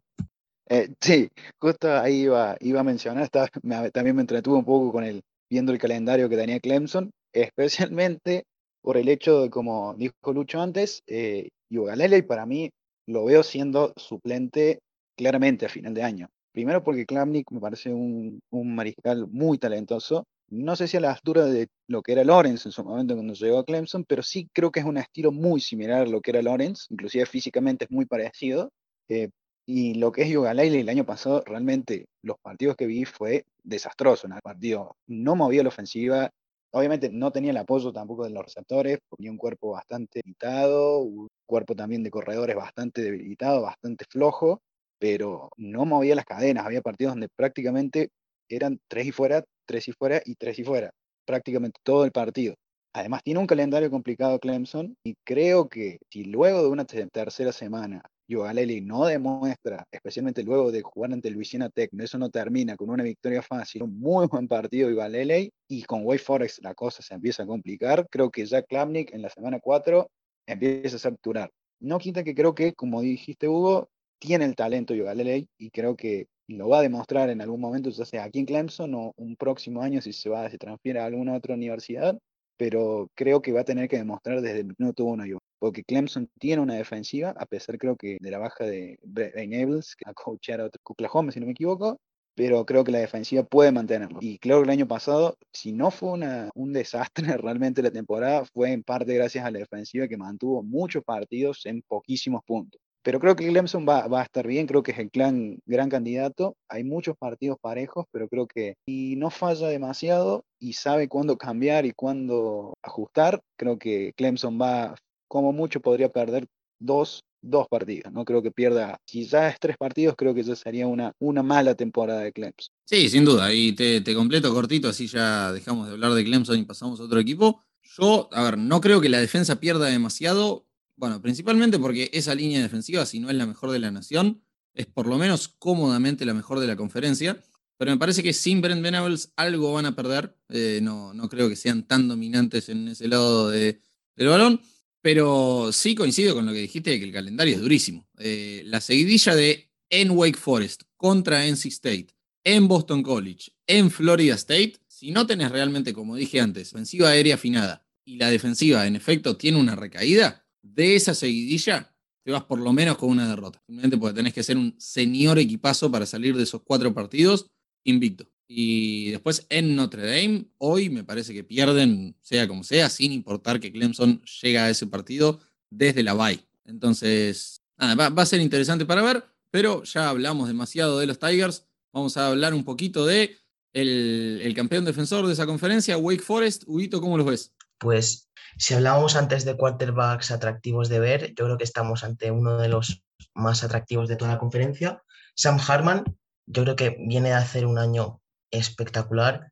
[0.69, 5.23] Eh, sí, justo ahí iba, iba a mencionar, también me entretuvo un poco con el,
[5.49, 8.45] viendo el calendario que tenía Clemson, especialmente
[8.83, 12.69] por el hecho de, como dijo Lucho antes, eh, y para mí
[13.07, 14.79] lo veo siendo suplente
[15.15, 16.29] claramente a final de año.
[16.51, 20.25] Primero porque Klamnik me parece un, mariscal muy talentoso.
[20.49, 23.33] No sé si a la altura de lo que era Lawrence en su momento cuando
[23.33, 26.31] llegó a Clemson, pero sí creo que es un estilo muy similar a lo que
[26.31, 28.69] era Lawrence, inclusive físicamente es muy parecido.
[29.07, 29.29] Eh,
[29.65, 34.27] y lo que es Yogalele el año pasado, realmente los partidos que vi fue desastroso.
[34.27, 36.31] En el partido no movía la ofensiva,
[36.71, 41.27] obviamente no tenía el apoyo tampoco de los receptores, tenía un cuerpo bastante limitado, un
[41.45, 44.61] cuerpo también de corredores bastante debilitado, bastante flojo
[45.01, 46.63] pero no movía las cadenas.
[46.63, 48.09] Había partidos donde prácticamente
[48.47, 50.91] eran tres y fuera, tres y fuera y tres y fuera,
[51.25, 52.53] prácticamente todo el partido.
[52.93, 58.03] Además, tiene un calendario complicado Clemson y creo que si luego de una tercera semana
[58.31, 63.03] Yogaleli no demuestra, especialmente luego de jugar ante Louisiana Tech, eso no termina con una
[63.03, 67.43] victoria fácil, un muy buen partido Yogalele y con Way Forex la cosa se empieza
[67.43, 70.09] a complicar, creo que ya Klamnik en la semana 4
[70.47, 71.51] empieza a saturar.
[71.81, 73.89] No quita que creo que, como dijiste Hugo,
[74.19, 78.05] tiene el talento Yogalelei y creo que lo va a demostrar en algún momento, ya
[78.05, 81.33] sea aquí en Clemson o un próximo año si se va, se transfiere a alguna
[81.33, 82.17] otra universidad,
[82.57, 85.25] pero creo que va a tener que demostrar desde el minuto uno,
[85.61, 89.95] porque Clemson tiene una defensiva, a pesar creo que de la baja de Brain Evans,
[89.95, 91.99] que a coachar a Oklahoma, si no me equivoco,
[92.33, 94.17] pero creo que la defensiva puede mantenerlo.
[94.21, 98.43] Y creo que el año pasado, si no fue una, un desastre realmente la temporada,
[98.45, 102.81] fue en parte gracias a la defensiva que mantuvo muchos partidos en poquísimos puntos.
[103.03, 105.89] Pero creo que Clemson va, va, a estar bien, creo que es el clan gran
[105.89, 106.55] candidato.
[106.69, 111.85] Hay muchos partidos parejos, pero creo que si no falla demasiado y sabe cuándo cambiar
[111.85, 114.95] y cuándo ajustar, creo que Clemson va,
[115.31, 116.45] como mucho, podría perder
[116.77, 118.11] dos, dos partidos.
[118.11, 122.19] No creo que pierda, es tres partidos, creo que ya sería una, una mala temporada
[122.19, 122.73] de Clemson.
[122.83, 123.53] Sí, sin duda.
[123.53, 127.03] Y te, te completo cortito, así ya dejamos de hablar de Clemson y pasamos a
[127.03, 127.63] otro equipo.
[127.97, 130.65] Yo, a ver, no creo que la defensa pierda demasiado
[130.97, 134.43] bueno, principalmente porque esa línea defensiva, si no es la mejor de la nación,
[134.75, 137.41] es por lo menos cómodamente la mejor de la conferencia.
[137.77, 140.37] Pero me parece que sin Brent Venables algo van a perder.
[140.49, 143.81] Eh, no, no creo que sean tan dominantes en ese lado de,
[144.15, 144.61] del balón.
[145.01, 148.07] Pero sí coincido con lo que dijiste de que el calendario es durísimo.
[148.19, 152.07] Eh, la seguidilla de en Wake Forest contra NC State,
[152.43, 157.35] en Boston College, en Florida State, si no tenés realmente, como dije antes, ofensiva aérea
[157.35, 162.59] afinada y la defensiva en efecto tiene una recaída, de esa seguidilla, te vas por
[162.59, 163.61] lo menos con una derrota.
[163.65, 167.47] Simplemente porque tenés que ser un señor equipazo para salir de esos cuatro partidos
[167.83, 168.30] invicto.
[168.53, 173.61] Y después en Notre Dame, hoy me parece que pierden, sea como sea, sin importar
[173.61, 176.45] que Clemson llega a ese partido desde la bye.
[176.65, 181.65] Entonces, nada, va, a ser interesante para ver, pero ya hablamos demasiado de los Tigers.
[181.93, 183.37] Vamos a hablar un poquito de
[183.71, 186.63] el, campeón defensor de esa conferencia, Wake Forest.
[186.67, 187.53] Huguito, ¿cómo los ves?
[187.77, 192.57] Pues si hablábamos antes de quarterbacks atractivos de ver, yo creo que estamos ante uno
[192.57, 193.01] de los
[193.33, 195.01] más atractivos de toda la conferencia.
[195.35, 196.03] Sam Harman,
[196.47, 198.20] yo creo que viene a hacer un año
[198.51, 199.51] espectacular,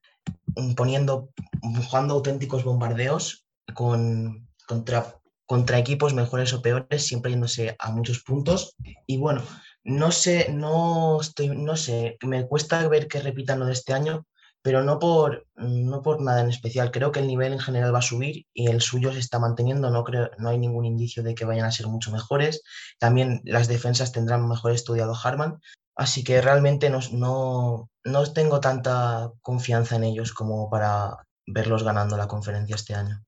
[0.76, 1.30] poniendo,
[1.62, 8.76] jugando auténticos bombardeos con, contra, contra equipos mejores o peores, siempre yéndose a muchos puntos.
[9.08, 9.42] Y bueno,
[9.84, 14.26] no sé, no estoy, no sé, me cuesta ver que repitan lo de este año,
[14.62, 16.92] pero no por, no por nada en especial.
[16.92, 19.90] Creo que el nivel en general va a subir y el suyo se está manteniendo.
[19.90, 22.62] No, creo, no hay ningún indicio de que vayan a ser mucho mejores.
[23.00, 25.60] También las defensas tendrán mejor estudiado Harman.
[26.00, 32.16] Así que realmente no, no, no tengo tanta confianza en ellos como para verlos ganando
[32.16, 33.22] la conferencia este año.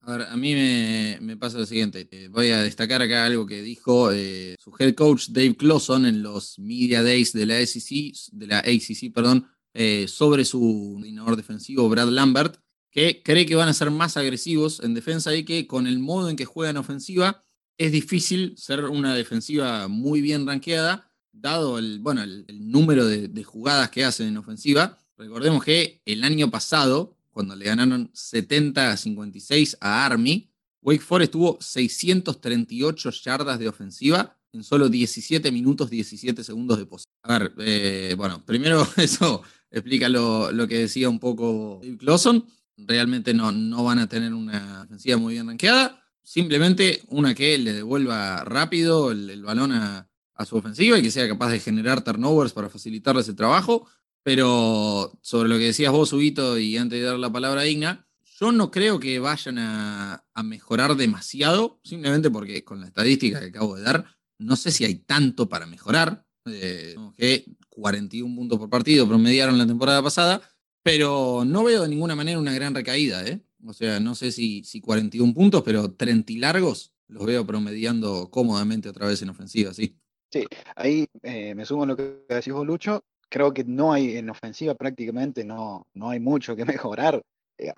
[0.00, 2.08] A ver, a mí me, pasa lo siguiente.
[2.10, 6.22] Eh, voy a destacar acá algo que dijo eh, su head coach Dave Clawson en
[6.22, 11.90] los Media Days de la SEC, de la ACC, perdón, eh, sobre su coordinador defensivo
[11.90, 12.56] Brad Lambert,
[12.90, 16.30] que cree que van a ser más agresivos en defensa y que con el modo
[16.30, 17.44] en que juegan ofensiva
[17.76, 21.07] es difícil ser una defensiva muy bien rankeada,
[21.40, 24.98] dado el, bueno, el, número de, jugadas que hacen en ofensiva.
[25.16, 30.50] Recordemos que el año pasado, cuando le ganaron 70 a 56 a Army,
[30.82, 37.04] Wake Forest tuvo 638 yardas de ofensiva en solo 17 minutos 17 segundos de pose.
[37.22, 42.46] A ver, eh, bueno, primero eso explica lo, que decía un poco Dave Clawson.
[42.76, 46.02] Realmente no, no van a tener una defensiva muy bien ranqueada.
[46.22, 50.07] Simplemente una que le devuelva rápido el, balón a,
[50.38, 53.86] a su ofensiva y que sea capaz de generar turnovers para facilitarles el trabajo.
[54.22, 58.06] Pero sobre lo que decías vos, Ubito, y antes de dar la palabra a Igna,
[58.40, 63.76] yo no creo que vayan a, mejorar demasiado, simplemente porque con la estadística que acabo
[63.76, 64.06] de dar,
[64.38, 66.24] no sé si hay tanto para mejorar.
[66.46, 70.40] Eh, que 41 puntos por partido promediaron la temporada pasada,
[70.82, 73.26] pero no veo de ninguna manera una gran recaída.
[73.26, 73.42] ¿eh?
[73.66, 78.88] O sea, no sé si, si 41 puntos, pero 30 largos los veo promediando cómodamente
[78.88, 79.98] otra vez en ofensiva, sí.
[80.30, 80.44] Sí,
[80.76, 83.02] ahí eh, me sumo a lo que decís vos, Lucho.
[83.30, 87.22] Creo que no hay en ofensiva prácticamente, no, no hay mucho que mejorar.
[87.56, 87.72] Eh,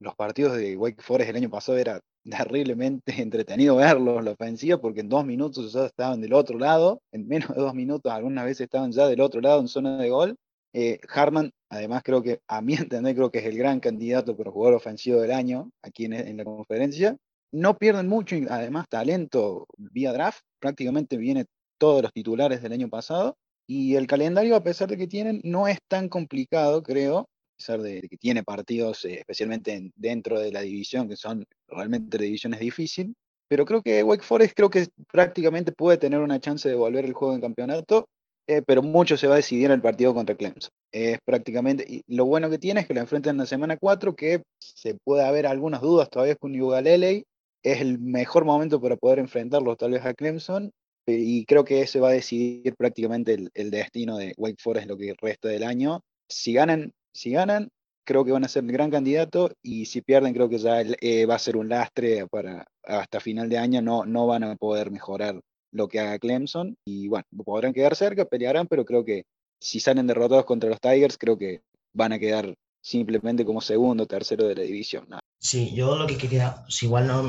[0.00, 5.00] los partidos de Wake Forest el año pasado, era terriblemente entretenido verlos, la ofensiva, porque
[5.00, 8.92] en dos minutos estaban del otro lado, en menos de dos minutos algunas veces estaban
[8.92, 10.36] ya del otro lado en zona de gol.
[10.74, 14.50] Eh, Harman, además creo que, a mi entender, creo que es el gran candidato para
[14.50, 17.16] jugador ofensivo del año aquí en la conferencia.
[17.52, 21.46] No pierden mucho, además talento vía draft, prácticamente viene
[21.78, 23.36] todos los titulares del año pasado.
[23.66, 27.28] Y el calendario, a pesar de que tienen, no es tan complicado, creo,
[27.68, 33.14] de que tiene partidos, eh, especialmente dentro de la división, que son realmente divisiones difíciles,
[33.48, 37.12] pero creo que Wake Forest creo que prácticamente puede tener una chance de volver el
[37.12, 38.08] juego en campeonato,
[38.48, 40.70] eh, pero mucho se va a decidir en el partido contra Clemson.
[40.90, 44.16] Es prácticamente, y lo bueno que tiene es que lo enfrentan en la semana 4,
[44.16, 47.24] que se puede haber algunas dudas todavía con Ugalele,
[47.62, 50.72] es el mejor momento para poder enfrentarlos tal vez a Clemson,
[51.06, 54.96] eh, y creo que ese va a decidir prácticamente el, destino de Wake Forest lo
[54.96, 56.00] que resta del año.
[56.28, 57.70] Si ganan si ganan,
[58.04, 61.26] creo que van a ser el gran candidato y si pierden, creo que ya eh,
[61.26, 64.90] va a ser un lastre para hasta final de año, no, no van a poder
[64.90, 65.40] mejorar
[65.72, 69.24] lo que haga Clemson y bueno, podrán quedar cerca, pelearán, pero creo que
[69.60, 71.62] si salen derrotados contra los Tigers, creo que
[71.94, 75.06] van a quedar simplemente como segundo tercero de la división.
[75.42, 77.22] Sí, yo lo que quería, si igual no,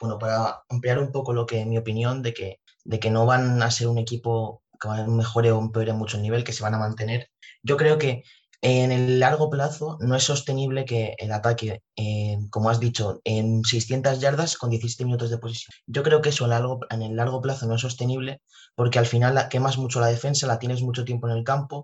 [0.00, 3.62] bueno, para ampliar un poco lo que mi opinión de que, de que no van
[3.62, 6.78] a ser un equipo que mejore o empeore mucho el nivel, que se van a
[6.78, 7.30] mantener.
[7.62, 8.24] Yo creo que
[8.66, 13.62] en el largo plazo no es sostenible que el ataque, eh, como has dicho, en
[13.62, 15.74] 600 yardas con 17 minutos de posición.
[15.86, 16.48] Yo creo que eso
[16.88, 18.40] en el largo plazo no es sostenible
[18.74, 21.82] porque al final quemas mucho la defensa, la tienes mucho tiempo en el campo,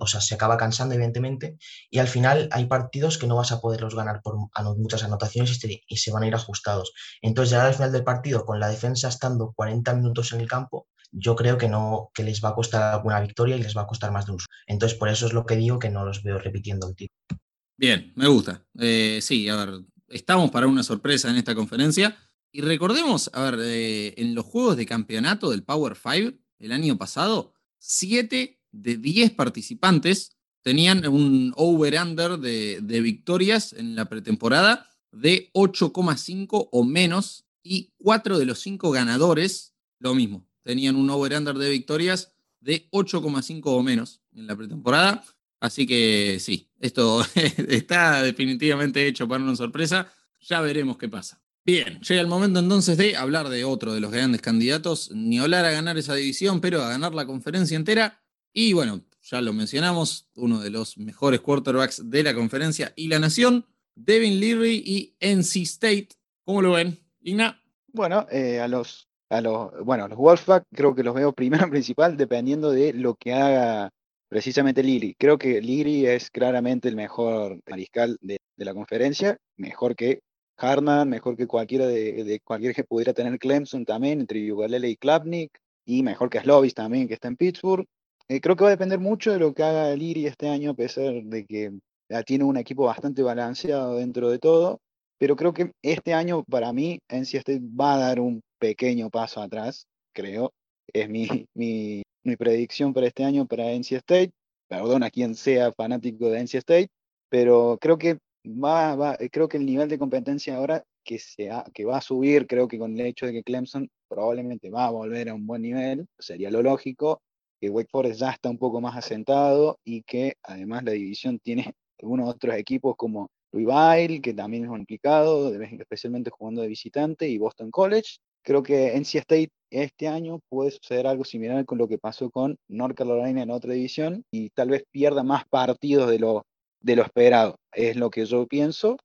[0.00, 1.58] o sea, se acaba cansando evidentemente
[1.90, 4.36] y al final hay partidos que no vas a poderlos ganar por
[4.78, 6.94] muchas anotaciones y se van a ir ajustados.
[7.20, 10.86] Entonces ya al final del partido, con la defensa estando 40 minutos en el campo,
[11.18, 13.86] yo creo que no, que les va a costar alguna victoria y les va a
[13.86, 16.38] costar más de un Entonces, por eso es lo que digo que no los veo
[16.38, 17.40] repitiendo el título.
[17.78, 18.62] Bien, me gusta.
[18.78, 22.16] Eh, sí, a ver, estamos para una sorpresa en esta conferencia.
[22.52, 26.98] Y recordemos, a ver, eh, en los juegos de campeonato del Power 5 el año
[26.98, 35.50] pasado, 7 de 10 participantes tenían un over-under de, de victorias en la pretemporada de
[35.54, 41.70] 8,5 o menos y 4 de los 5 ganadores, lo mismo, tenían un over-under de
[41.70, 45.24] victorias de 8,5 o menos en la pretemporada.
[45.60, 47.24] Así que sí, esto
[47.68, 50.12] está definitivamente hecho para una sorpresa.
[50.40, 51.40] Ya veremos qué pasa.
[51.64, 55.64] Bien, llega el momento entonces de hablar de otro de los grandes candidatos, ni hablar
[55.64, 58.20] a ganar esa división, pero a ganar la conferencia entera.
[58.52, 63.18] Y bueno, ya lo mencionamos, uno de los mejores quarterbacks de la conferencia y la
[63.18, 66.08] nación, Devin Leary y NC State.
[66.44, 66.98] ¿Cómo lo ven?
[67.20, 67.60] Igna.
[67.88, 72.16] Bueno, eh, a los a los, bueno, los Wolfpack creo que los veo primero principal
[72.16, 73.90] dependiendo de lo que haga
[74.28, 75.14] precisamente Liri.
[75.18, 80.20] Creo que Liri es claramente el mejor mariscal de, la conferencia, mejor que
[80.56, 84.96] Harman, mejor que cualquiera de, de cualquier que pudiera tener Clemson también, entre Ugalele y
[84.96, 85.50] Klapnik,
[85.86, 87.86] y mejor que Slovis también, que está en Pittsburgh.
[88.28, 90.74] Eh, creo que va a depender mucho de lo que haga Liri este año, a
[90.74, 91.72] pesar de que
[92.08, 94.80] ya tiene un equipo bastante balanceado dentro de todo.
[95.18, 99.40] Pero creo que este año, para mí, NC State va a dar un pequeño paso
[99.40, 100.52] atrás, creo.
[100.92, 104.32] Es mi, mi, mi predicción para este año para NC State.
[104.68, 106.88] Perdón a quien sea fanático de NC State,
[107.28, 111.84] pero creo que va, va, creo que el nivel de competencia ahora que, se que
[111.84, 115.28] va a subir, creo que con el hecho de que Clemson probablemente va a volver
[115.28, 117.22] a un buen nivel, sería lo lógico,
[117.60, 121.72] que Wake Forest ya está un poco más asentado y que además la división tiene
[122.00, 127.70] algunos otros equipos como Louisville, que también es implicado, especialmente jugando de visitante, y Boston
[127.70, 132.30] College, Creo que NC State este año puede suceder algo similar con lo que pasó
[132.30, 136.46] con North Carolina en otra división y tal vez pierda más partidos de lo,
[136.80, 137.56] de lo esperado.
[137.72, 138.98] Es lo que yo pienso,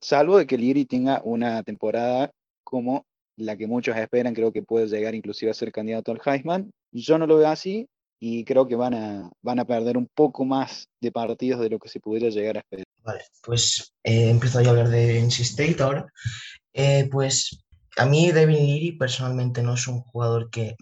[0.00, 2.32] salvo de que Liri tenga una temporada
[2.64, 3.04] como
[3.36, 6.72] la que muchos esperan, creo que puede llegar inclusive a ser candidato al Heisman.
[6.90, 7.86] Yo no lo veo así
[8.18, 11.78] y creo que van a, van a perder un poco más de partidos de lo
[11.78, 12.84] que se pudiera llegar a esperar.
[13.04, 16.04] Vale, pues eh, empiezo a hablar de NC State ahora.
[16.72, 17.62] Eh, pues
[17.96, 20.76] a mí Devin Leary personalmente no es un jugador que,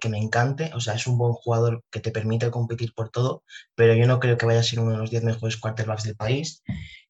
[0.00, 3.44] que me encante, o sea, es un buen jugador que te permite competir por todo,
[3.74, 6.16] pero yo no creo que vaya a ser uno de los 10 mejores quarterbacks del
[6.16, 6.62] país,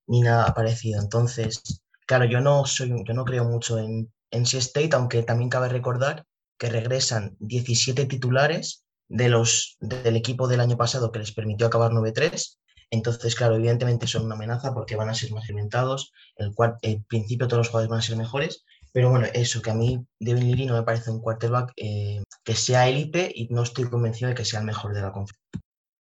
[0.07, 1.01] ni nada parecido.
[1.01, 1.62] Entonces,
[2.07, 6.24] claro, yo no, soy, yo no creo mucho en NC State, aunque también cabe recordar
[6.59, 11.91] que regresan 17 titulares de los, del equipo del año pasado que les permitió acabar
[11.91, 12.59] 9-3
[12.95, 17.49] entonces, claro, evidentemente son una amenaza porque van a ser más alimentados, el, el principio
[17.49, 18.64] todos los jugadores van a ser mejores,
[18.95, 22.55] pero bueno, eso, que a mí Devin Leary no me parece un quarterback eh, que
[22.55, 25.43] sea élite y no estoy convencido de que sea el mejor de la conferencia.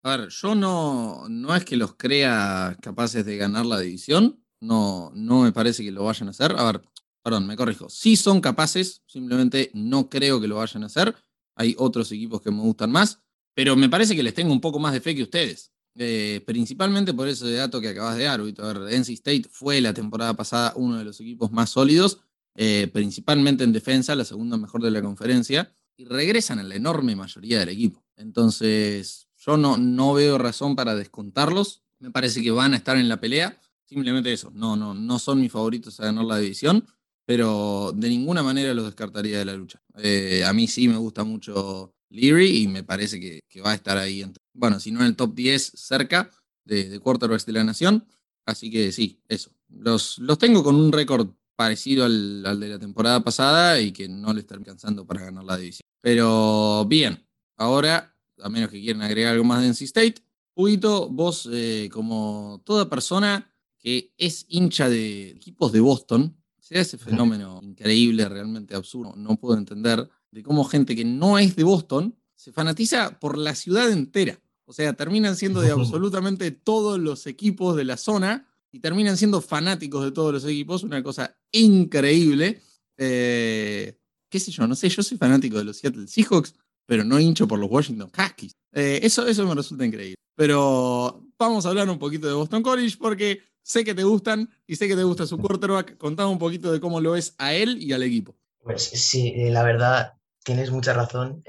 [0.04, 5.10] A ver, yo no, no es que los crea capaces de ganar la división, no,
[5.12, 6.54] no me parece que lo vayan a hacer.
[6.56, 6.82] A ver,
[7.20, 7.88] perdón, me corrijo.
[7.88, 11.16] Sí son capaces, simplemente no creo que lo vayan a hacer.
[11.56, 13.18] Hay otros equipos que me gustan más,
[13.54, 15.72] pero me parece que les tengo un poco más de fe que ustedes.
[15.96, 19.94] Eh, principalmente por ese dato que acabas de dar, A ver, NC State fue la
[19.94, 22.20] temporada pasada uno de los equipos más sólidos,
[22.56, 27.16] eh, principalmente en defensa, la segunda mejor de la conferencia, y regresan a la enorme
[27.16, 28.04] mayoría del equipo.
[28.16, 31.82] Entonces, yo no, no veo razón para descontarlos.
[31.98, 33.60] Me parece que van a estar en la pelea.
[33.84, 36.86] Simplemente eso, no, no, no son mis favoritos a ganar la división,
[37.26, 39.82] pero de ninguna manera los descartaría de la lucha.
[39.98, 43.98] Eh, a mí sí me gusta mucho Leary y me parece que, va a estar
[43.98, 46.30] ahí bueno, si no en el top 10 cerca
[46.64, 48.06] de, de quarterbacks de la nación.
[48.46, 49.50] Así que sí, eso.
[49.68, 54.32] Los, los tengo con un récord parecido al, de la temporada pasada y que no
[54.32, 55.86] le están alcanzando para ganar la división.
[56.00, 57.26] Pero bien,
[57.56, 60.14] ahora, a menos que quieran agregar algo más de NC State,
[60.54, 66.96] Huguito, vos eh, como toda persona que es hincha de equipos de Boston, sea ese
[66.96, 72.16] fenómeno increíble, realmente absurdo, no puedo entender, de cómo gente que no es de Boston
[72.34, 74.40] se fanatiza por la ciudad entera.
[74.64, 79.40] O sea, terminan siendo de absolutamente todos los equipos de la zona y terminan siendo
[79.40, 82.60] fanáticos de todos los equipos, una cosa increíble.
[82.98, 83.96] Eh,
[84.28, 84.66] ¿Qué sé yo?
[84.66, 88.10] No sé, yo soy fanático de los Seattle Seahawks, pero no hincho por los Washington
[88.10, 88.50] Huskies.
[88.72, 90.16] Eh, eso, eso me resulta increíble.
[90.36, 94.74] Pero vamos a hablar un poquito de Boston College porque sé que te gustan y
[94.74, 95.96] sé que te gusta su quarterback.
[95.96, 98.34] Contame un poquito de cómo lo ves a él y al equipo.
[98.60, 101.44] Pues sí, eh, la verdad, tienes mucha razón.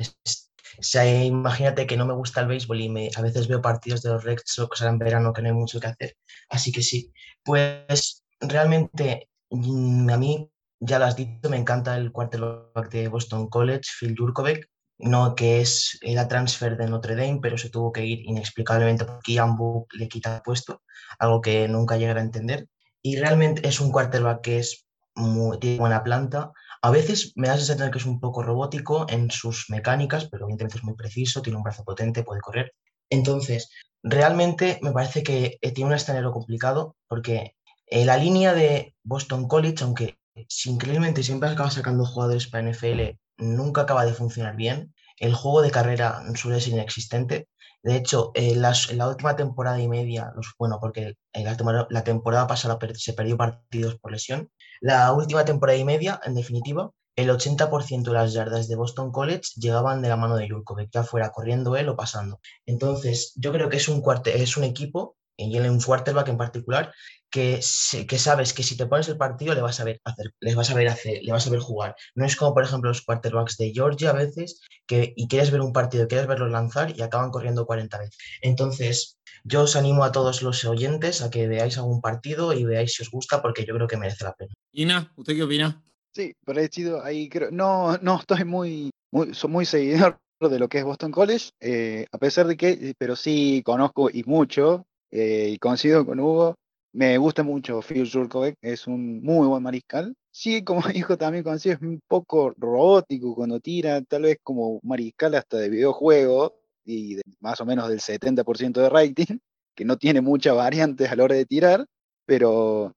[0.84, 4.10] Sea, imagínate que no me gusta el béisbol y me, a veces veo partidos de
[4.10, 6.18] los Red Sox en verano que no hay mucho que hacer.
[6.50, 7.12] Así que sí,
[7.44, 13.48] pues realmente mm, a mí, ya lo has dicho, me encanta el quarterback de Boston
[13.50, 18.06] College, Phil Jurkovec, no que es la transfer de Notre Dame, pero se tuvo que
[18.06, 20.84] ir inexplicablemente porque Ian Book le quita el puesto,
[21.20, 22.68] algo que nunca llegará a entender.
[23.02, 26.52] Y realmente es un quarterback que es muy, tiene buena planta,
[26.86, 30.46] a veces me da la sensación que es un poco robótico en sus mecánicas, pero
[30.46, 32.76] evidentemente es muy preciso, tiene un brazo potente, puede correr.
[33.10, 33.72] Entonces,
[34.04, 37.56] realmente me parece que eh, tiene un escenario complicado porque
[37.88, 40.20] eh, la línea de Boston College, aunque
[40.66, 44.94] increíblemente siempre acaba sacando jugadores para NFL, nunca acaba de funcionar bien.
[45.18, 47.48] El juego de carrera suele ser inexistente.
[47.86, 48.74] De hecho, en, la
[49.08, 54.50] última temporada y media, bueno, porque la, temporada pasada se perdió partidos por lesión,
[54.82, 59.52] la última temporada y media, en definitiva, el 80% de las yardas de Boston College
[59.58, 62.40] llegaban de la mano de Jurkovic, ya fuera corriendo él o pasando.
[62.66, 66.94] Entonces, yo creo que es un, es un equipo, y un quarterback en particular,
[67.30, 67.60] que,
[68.08, 70.70] que, sabes que si te pones el partido le vas a ver hacer, les vas
[70.72, 71.96] a ver hacer, le vas a ver jugar.
[72.16, 75.62] No es como, por ejemplo, los quarterbacks de Georgia a veces, que y quieres ver
[75.62, 78.18] un partido, quieres verlos lanzar y acaban corriendo 40 veces.
[78.42, 82.94] Entonces, yo os animo a todos los oyentes a que veáis algún partido y veáis
[82.94, 84.54] si os gusta, porque yo creo que merece la pena.
[84.72, 85.84] Ina, ¿usted qué opina?
[86.14, 87.52] Sí, parecido ahí creo.
[87.52, 92.06] No, no estoy muy, muy, soy muy seguidor de lo que es Boston College, eh,
[92.12, 94.86] a pesar de que, pero sí conozco y mucho,
[95.16, 96.56] eh, y coincido con Hugo,
[96.92, 100.14] me gusta mucho Phil Jurkovic, es un muy buen mariscal.
[100.30, 105.58] Sí, como dijo también es un poco robótico cuando tira, tal vez como mariscal hasta
[105.58, 109.40] de videojuego y más o menos del 70% de rating,
[109.74, 111.86] que no tiene muchas variantes a la hora de tirar,
[112.26, 112.94] pero,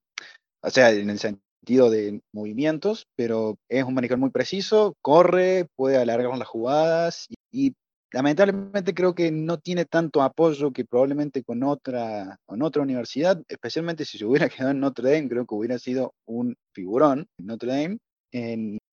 [0.63, 5.99] o sea, en el sentido de movimientos, pero es un mariscal muy preciso, corre, puede
[5.99, 7.75] alargar las jugadas y
[8.13, 14.05] lamentablemente creo que no tiene tanto apoyo que probablemente con otra, con otra universidad, especialmente
[14.05, 17.69] si se hubiera quedado en Notre Dame, creo que hubiera sido un figurón en Notre
[17.71, 17.99] Dame.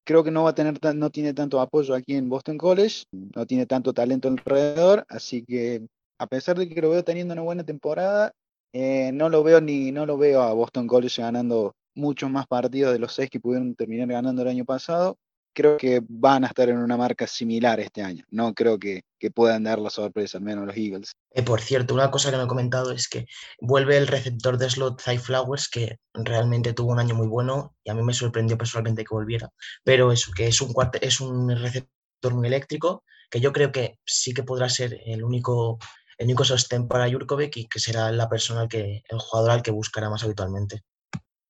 [0.05, 3.45] creo que no va a tener no tiene tanto apoyo aquí en Boston College, no
[3.45, 5.85] tiene tanto talento alrededor, así que
[6.17, 8.31] a pesar de que lo veo teniendo una buena temporada,
[8.73, 12.93] eh, no lo veo ni no lo veo a Boston College ganando muchos más partidos
[12.93, 15.17] de los seis que pudieron terminar ganando el año pasado.
[15.55, 18.23] Creo que van a estar en una marca similar este año.
[18.29, 21.13] No creo que, que puedan dar la sorpresa, al menos los Eagles.
[21.31, 23.25] Eh, por cierto, una cosa que no he comentado es que
[23.59, 27.89] vuelve el receptor de slot Zay Flowers, que realmente tuvo un año muy bueno y
[27.89, 29.49] a mí me sorprendió personalmente que volviera.
[29.83, 34.33] Pero eso, que es un, es un receptor muy eléctrico, que yo creo que sí
[34.33, 35.79] que podrá ser el único
[36.17, 39.71] el único sostén para Jurkovic y que será la persona que, el jugador al que
[39.71, 40.83] buscará más habitualmente.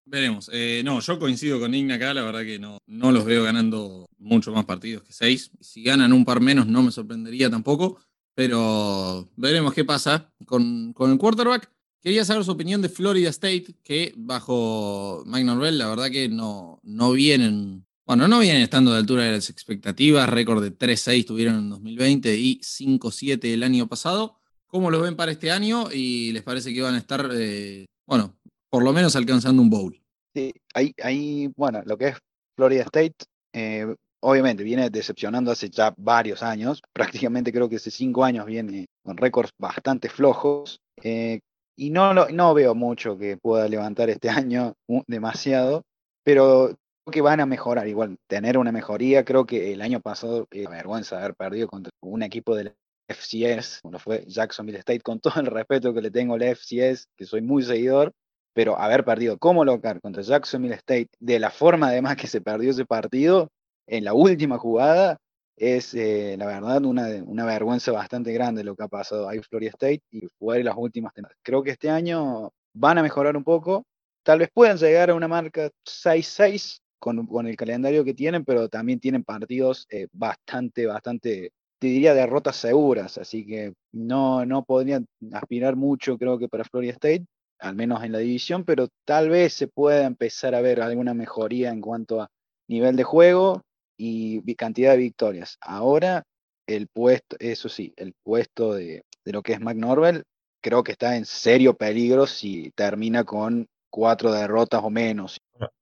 [0.06, 0.49] Veremos.
[0.53, 4.08] Eh, no, yo coincido con Igna acá, la verdad que no, no los veo ganando
[4.20, 5.51] mucho más partidos que seis.
[5.60, 7.99] Si ganan un par menos no me sorprendería tampoco,
[8.36, 11.72] pero veremos qué pasa con, con el quarterback.
[12.01, 16.80] Quería saber su opinión de Florida State, que bajo Mike Norvell, la verdad que no,
[16.84, 20.30] no vienen, bueno, no vienen estando de altura de las expectativas.
[20.30, 24.38] Récord de 3-6 tuvieron en 2020 y 5-7 el año pasado.
[24.68, 25.91] ¿Cómo lo ven para este año?
[25.91, 28.36] ¿Y les parece que van a estar, eh, bueno,
[28.70, 30.01] por lo menos alcanzando un bowl.
[30.34, 32.18] Sí, ahí, bueno, lo que es
[32.57, 33.16] Florida State,
[33.53, 38.88] eh, obviamente viene decepcionando hace ya varios años, prácticamente creo que hace cinco años viene
[39.03, 41.39] con récords bastante flojos, eh,
[41.78, 44.74] y no, no veo mucho que pueda levantar este año
[45.07, 45.84] demasiado,
[46.24, 50.47] pero creo que van a mejorar, igual tener una mejoría, creo que el año pasado,
[50.51, 52.76] eh, vergüenza haber perdido contra un equipo del
[53.07, 57.26] FCS, como fue Jacksonville State, con todo el respeto que le tengo al FCS, que
[57.26, 58.11] soy muy seguidor,
[58.56, 62.72] pero haber perdido como local contra Jacksonville State, de la forma además que se perdió
[62.72, 63.49] ese partido,
[63.86, 65.18] en la última jugada,
[65.58, 69.72] es eh, la verdad una, una vergüenza bastante grande lo que ha pasado ahí Florida
[69.72, 71.38] State y jugar en las últimas temporadas.
[71.43, 73.84] Creo que este año van a mejorar un poco,
[74.24, 78.70] tal vez puedan llegar a una marca 6-6 con, con, el calendario que tienen, pero
[78.70, 85.06] también tienen partidos eh, bastante, bastante, te diría, derrotas seguras, así que no, no podrían
[85.34, 87.26] aspirar mucho creo que para Florida State,
[87.60, 91.70] al menos en la división, pero tal vez se pueda empezar a ver alguna mejoría
[91.70, 92.30] en cuanto a
[92.68, 93.62] nivel de juego
[93.97, 95.58] y cantidad de victorias.
[95.62, 96.24] Ahora,
[96.68, 100.24] el puesto, eso sí, el puesto de, lo que es McNorvell,
[100.62, 105.38] creo que está en serio peligro si termina con cuatro derrotas o menos.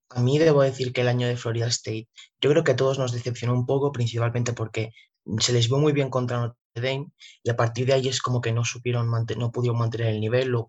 [0.09, 2.07] A mí debo decir que el año de Florida State,
[2.41, 4.91] yo creo que a todos nos decepcionó un poco, principalmente porque
[5.39, 7.07] se les vio muy bien contra Notre Dame
[7.41, 10.53] y a partir de ahí es como que no supieron no pudieron mantener el nivel
[10.55, 10.67] o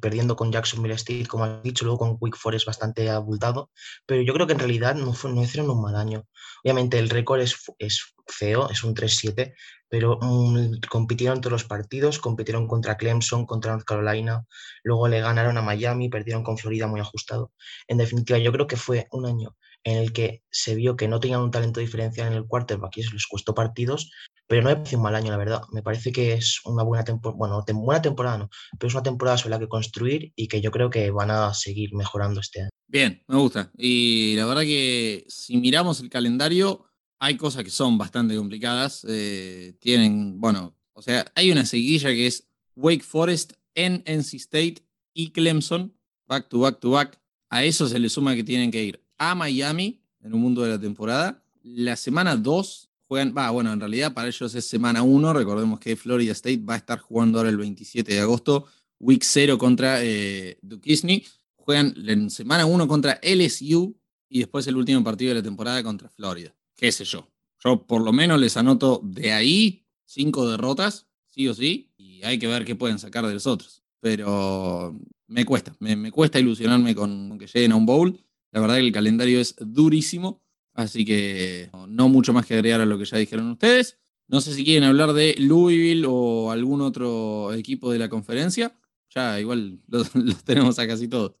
[0.00, 3.70] perdiendo con Jacksonville State, como has dicho, luego con Quick Forest bastante abultado,
[4.06, 6.24] pero yo creo que en realidad no, fue, no hicieron un mal año.
[6.64, 9.54] Obviamente el récord es, es feo, es un 3-7,
[9.88, 14.44] pero mm, compitieron todos los partidos, compitieron contra Clemson, contra North Carolina,
[14.84, 17.52] luego le ganaron a Miami, perdieron con Florida muy ajustado.
[17.88, 21.20] En definitiva, yo creo que fue un año en el que se vio que no
[21.20, 24.10] tenían un talento diferencial en el quarterback y eso les costó partidos,
[24.46, 25.62] pero no me parece un mal año, la verdad.
[25.72, 29.38] Me parece que es una buena temporada, bueno, buena temporada no, pero es una temporada
[29.38, 32.70] sobre la que construir y que yo creo que van a seguir mejorando este año.
[32.86, 33.70] Bien, me gusta.
[33.78, 36.84] Y la verdad que si miramos el calendario,
[37.20, 39.06] hay cosas que son bastante complicadas.
[39.08, 44.82] Eh, tienen, bueno, o sea, hay una seguilla que es Wake Forest en NC State
[45.14, 45.94] y Clemson,
[46.26, 47.20] back to back to back.
[47.50, 50.70] A eso se le suma que tienen que ir a Miami en un mundo de
[50.70, 51.44] la temporada.
[51.62, 55.32] La semana 2 juegan, va, bueno, en realidad para ellos es semana 1.
[55.34, 58.64] Recordemos que Florida State va a estar jugando ahora el 27 de agosto,
[58.98, 60.58] week 0 contra eh.
[61.56, 63.94] Juegan en semana 1 contra LSU
[64.30, 66.54] y después el último partido de la temporada contra Florida.
[66.74, 67.28] ¿Qué sé yo?
[67.62, 72.38] Yo por lo menos les anoto de ahí cinco derrotas, sí o sí, y hay
[72.38, 73.82] que ver qué pueden sacar de los otros.
[74.00, 78.18] Pero me cuesta, me, cuesta ilusionarme con que lleguen a un bowl.
[78.52, 80.42] La verdad que el calendario es durísimo
[80.74, 83.98] Así que no mucho más que agregar a lo que ya dijeron ustedes.
[84.28, 88.72] No sé si quieren hablar de Louisville o algún otro equipo de la conferencia.
[89.10, 90.10] Ya igual los,
[90.44, 91.34] tenemos a casi todos.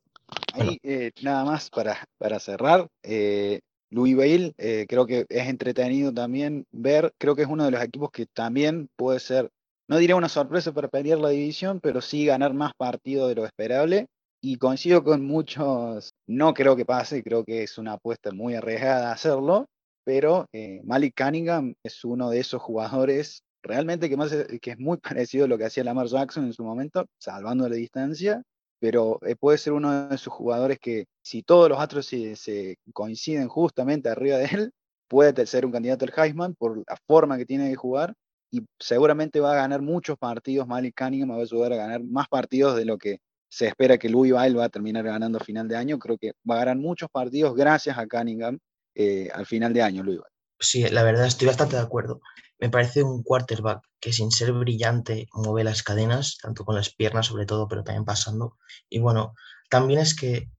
[0.54, 2.88] Ahí, eh, nada más para, para cerrar.
[3.02, 7.14] Eh, Louisville eh, creo que es entretenido también ver.
[7.18, 9.50] Creo que es uno de los equipos que también puede ser,
[9.88, 13.46] no diré una sorpresa para pelear la división, pero sí ganar más partidos de lo
[13.46, 14.06] esperable
[14.40, 19.12] y coincido con muchos, no creo que pase, creo que es una apuesta muy arriesgada
[19.12, 19.66] hacerlo,
[20.04, 24.96] pero eh, Malik Cunningham es uno de esos jugadores realmente que, más, que es muy
[25.18, 28.42] parecido a lo que hacía Lamar Jackson en su momento, salvando la distancia,
[28.80, 33.48] pero eh, puede ser uno de esos jugadores que si todos los otros se, coinciden
[33.48, 34.72] justamente arriba de él,
[35.08, 38.14] puede ser un candidato al Heisman por la forma que tiene de jugar
[38.50, 42.26] y seguramente va a ganar muchos partidos, Malik Cunningham va a ayudar a ganar más
[42.28, 43.18] partidos de lo que
[43.50, 45.98] se espera que Louisville va a terminar ganando a final de año.
[45.98, 48.58] Creo que va a ganar muchos partidos gracias a Cunningham
[48.94, 50.24] eh, al final de año, Louisville.
[50.58, 52.20] Sí, la verdad estoy bastante de acuerdo.
[52.58, 57.26] me parece un quarterback que sin ser brillante mueve las cadenas, tanto con las piernas
[57.26, 58.56] sobre todo, pero también pasando.
[58.88, 59.34] Y bueno,
[59.70, 60.50] también es que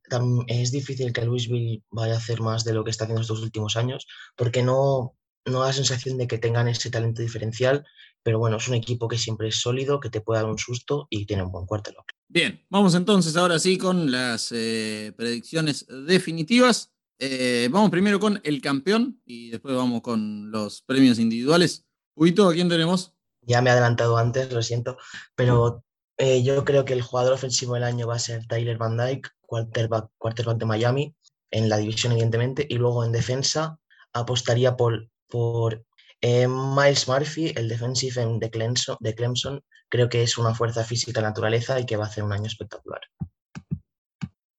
[0.47, 3.77] es difícil que Louisville vaya a hacer más de lo que está haciendo estos últimos
[3.77, 5.15] años, porque no,
[5.45, 7.85] no da sensación de que tengan ese talento diferencial,
[8.23, 11.07] pero bueno, es un equipo que siempre es sólido, que te puede dar un susto
[11.09, 12.13] y tiene un buen quarterback.
[12.27, 16.91] Bien, vamos entonces ahora sí con las eh, predicciones definitivas.
[17.19, 21.85] Eh, vamos primero con el campeón y después vamos con los premios individuales.
[22.15, 23.13] Huito, ¿a quién tenemos?
[23.41, 24.97] Ya me he adelantado antes, lo siento,
[25.35, 25.83] pero
[26.17, 29.29] eh, yo creo que el jugador ofensivo del año va a ser Tyler Van Dyke,
[29.41, 31.15] quarterback, quarterback de Miami,
[31.49, 33.79] en la división evidentemente, y luego en defensa
[34.13, 35.83] apostaría por, por
[36.21, 39.61] eh, Miles Murphy, el defensive end de Clemson, de Clemson.
[39.89, 43.01] Creo que es una fuerza física naturaleza y que va a hacer un año espectacular.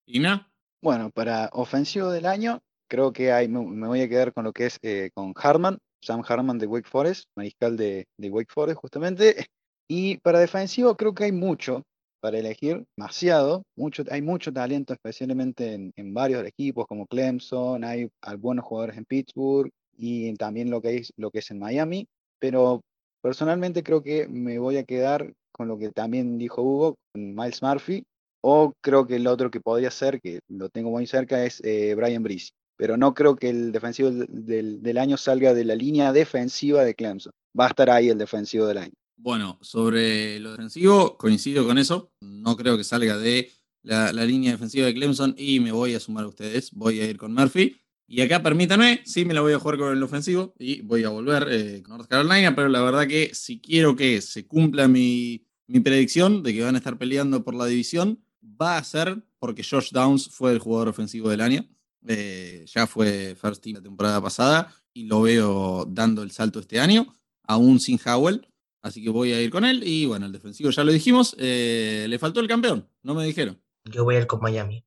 [0.07, 0.53] ¿Ina?
[0.83, 4.67] Bueno, para ofensivo del año, creo que hay, me, voy a quedar con lo que
[4.67, 9.47] es eh, con Harman, Sam Harman de Wake Forest, mariscal de, Wake Forest justamente.
[9.89, 11.83] Y para defensivo creo que hay mucho
[12.21, 18.09] para elegir, demasiado, mucho, hay mucho talento, especialmente en, varios equipos como Clemson, hay,
[18.39, 22.07] buenos jugadores en Pittsburgh y también lo que, es, lo que es en Miami,
[22.39, 22.83] pero
[23.23, 28.05] personalmente creo que me voy a quedar con lo que también dijo Hugo, Miles Murphy,
[28.43, 31.95] o creo que el otro que podría ser, que lo tengo muy cerca, es eh,
[31.95, 32.51] Brian Breeze.
[32.77, 37.33] Pero no creo que el defensivo del, año salga de la línea defensiva de Clemson.
[37.59, 38.93] Va a estar ahí el defensivo del año.
[39.17, 42.11] Bueno, sobre lo defensivo, coincido con eso.
[42.21, 46.25] No creo que salga de la, línea defensiva de Clemson y me voy a sumar
[46.25, 46.73] a ustedes.
[46.73, 47.81] Voy a ir con Murphy.
[48.13, 51.09] Y acá permítanme, sí me la voy a jugar con el ofensivo y voy a
[51.09, 55.47] volver eh, con North Carolina, pero la verdad que si quiero que se cumpla mi,
[55.67, 59.65] mi predicción de que van a estar peleando por la división, va a ser porque
[59.65, 61.65] Josh Downs fue el jugador ofensivo del año.
[62.07, 66.81] Eh, ya fue first team la temporada pasada y lo veo dando el salto este
[66.81, 67.07] año,
[67.45, 68.47] aún sin Howell.
[68.83, 69.85] Así que voy a ir con él.
[69.87, 71.35] Y bueno, el defensivo ya lo dijimos.
[71.39, 73.59] Eh, le faltó el campeón, no me dijeron.
[73.91, 74.85] Yo voy a ir con Miami.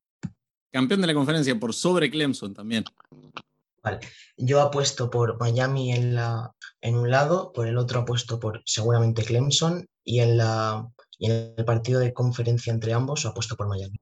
[0.76, 2.84] Campeón de la conferencia por sobre Clemson también.
[3.82, 4.00] Vale.
[4.36, 6.52] Yo apuesto por Miami en, la,
[6.82, 10.86] en un lado, por el otro apuesto por seguramente Clemson y en la
[11.18, 13.98] y en el partido de conferencia entre ambos, apuesto por Miami.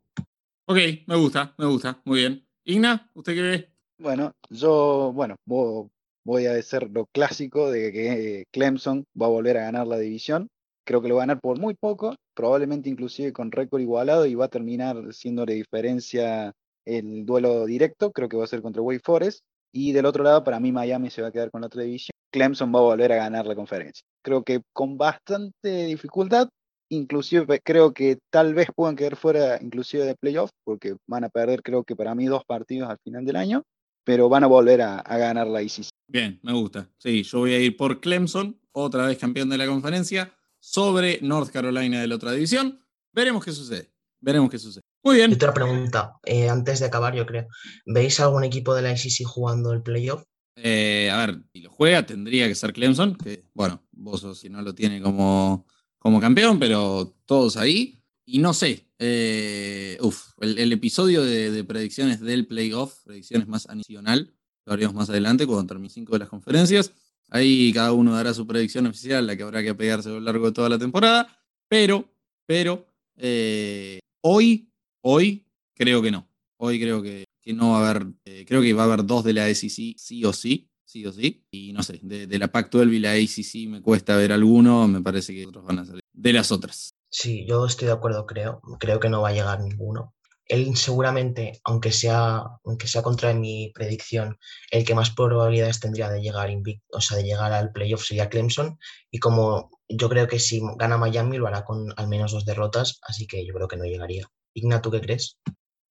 [0.65, 2.47] Ok, me gusta, me gusta, muy bien.
[2.63, 3.69] Igna, ¿usted qué ve?
[3.99, 9.65] Bueno, yo, bueno, voy a decir lo clásico de que Clemson va a volver a
[9.65, 10.49] ganar la división.
[10.86, 14.34] Creo que lo va a ganar por muy poco, probablemente inclusive con récord igualado y
[14.34, 16.51] va a terminar siendo de diferencia
[16.86, 18.11] el duelo directo.
[18.11, 19.41] Creo que va a ser contra Wake Forest.
[19.71, 22.13] Y del otro lado, para mí Miami se va a quedar con la otra división.
[22.31, 24.03] Clemson va a volver a ganar la conferencia.
[24.23, 26.49] Creo que con bastante dificultad,
[26.89, 31.61] inclusive creo que tal vez puedan quedar fuera inclusive de playoff, porque van a perder
[31.61, 33.63] creo que para mí dos partidos al final del año,
[34.03, 35.89] pero van a volver a, ganar la ICC.
[36.07, 36.89] Bien, me gusta.
[36.97, 41.51] Sí, yo voy a ir por Clemson, otra vez campeón de la conferencia, sobre North
[41.51, 42.79] Carolina de la otra división.
[43.11, 43.91] Veremos qué sucede.
[44.19, 44.84] Veremos qué sucede.
[45.04, 45.34] Muy bien.
[45.34, 47.47] otra pregunta, eh, antes de acabar, yo creo.
[47.86, 50.24] ¿Veis algún equipo de la ICC jugando el playoff?
[50.56, 54.62] Eh, a ver, si lo juega, tendría que ser Clemson, que bueno, vos si no
[54.62, 55.66] lo tiene como
[56.04, 57.97] como campeón, pero todos ahí.
[58.26, 59.97] Y no sé, eh,
[60.41, 64.34] el, episodio de, predicciones del playoff, predicciones más adicional,
[64.66, 66.93] lo haremos más adelante cuando termine cinco de las conferencias.
[67.30, 70.47] Ahí cada uno dará su predicción oficial, la que habrá que apegarse a lo largo
[70.47, 71.28] de toda la temporada.
[71.70, 72.14] Pero,
[72.45, 72.86] pero,
[73.18, 74.72] eh, hoy,
[75.04, 75.45] hoy
[75.76, 76.28] creo que no.
[76.58, 79.34] Hoy creo que, no va a haber, eh, creo que va a haber dos de
[79.34, 81.45] la SEC sí o sí sí o sí.
[81.51, 85.34] Y no sé, de, la Pac-12 y la ACC me cuesta ver alguno, me parece
[85.34, 86.93] que otros van a salir de las otras.
[87.10, 88.62] Sí, yo estoy de acuerdo, creo.
[88.80, 90.14] Creo que no va a llegar ninguno.
[90.45, 94.38] Él seguramente, aunque sea, aunque sea contra mi predicción,
[94.72, 96.49] el que más probabilidades tendría de llegar
[96.91, 98.78] o sea, de llegar al playoff sería Clemson.
[99.10, 102.99] Y como yo creo que si gana Miami lo hará con al menos dos derrotas,
[103.08, 104.30] así que yo creo que no llegaría.
[104.54, 105.38] Igna, ¿tú qué crees?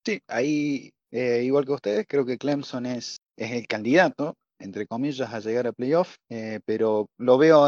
[0.04, 5.40] Sí, ahí, eh, igual que ustedes, creo que Clemson es, el candidato entre comillas, a
[5.40, 7.66] llegar a playoff, eh, pero lo veo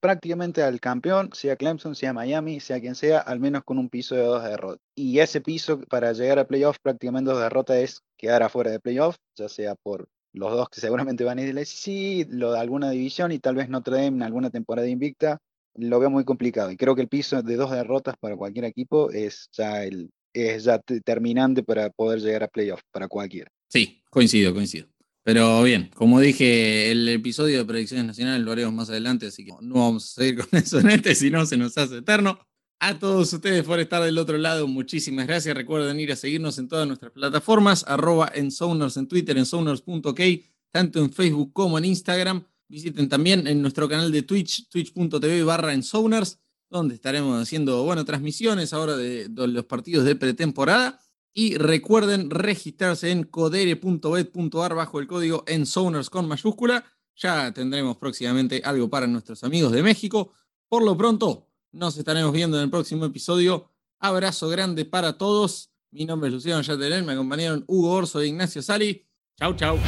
[0.00, 4.14] prácticamente al campeón, sea Clemson, sea Miami, sea quien sea, al menos con un piso
[4.14, 4.80] de dos derrotas.
[4.94, 9.16] Y ese piso para llegar a playoff, prácticamente dos derrotas, es quedar afuera de playoff,
[9.36, 13.32] ya sea por los dos que seguramente van a ir SEC, lo de alguna división
[13.32, 15.38] y tal vez no traen alguna temporada invicta,
[15.74, 16.70] lo veo muy complicado.
[16.70, 20.10] Y creo que el piso de dos derrotas para cualquier equipo es ya el
[20.46, 23.50] es ya determinante para poder llegar a playoff para cualquiera.
[23.68, 24.86] Sí, coincido, coincido.
[25.22, 29.52] Pero bien, como dije, el episodio de predicciones nacionales lo haremos más adelante, así que
[29.60, 32.38] no vamos a seguir con eso en este, si no se nos hace eterno.
[32.80, 35.54] A todos ustedes por estar del otro lado, muchísimas gracias.
[35.56, 38.50] Recuerden ir a seguirnos en todas nuestras plataformas, arroba en
[38.96, 39.44] en Twitter, en
[40.70, 42.44] tanto en Facebook como en Instagram.
[42.68, 46.38] Visiten también en nuestro canal de Twitch, twitch.tv barra Ensoners,
[46.70, 51.00] donde estaremos haciendo, bueno, transmisiones ahora de, los partidos de pretemporada.
[51.34, 56.84] Y recuerden registrarse en codere.bet.ar bajo el código Ensoners con mayúscula.
[57.16, 60.32] Ya tendremos próximamente algo para nuestros amigos de México.
[60.68, 63.70] Por lo pronto, nos estaremos viendo en el próximo episodio.
[64.00, 65.70] Abrazo grande para todos.
[65.90, 69.06] Mi nombre es Luciano Yatelén, me acompañaron Hugo Orso e Ignacio Sali.
[69.38, 69.78] Chau, chau.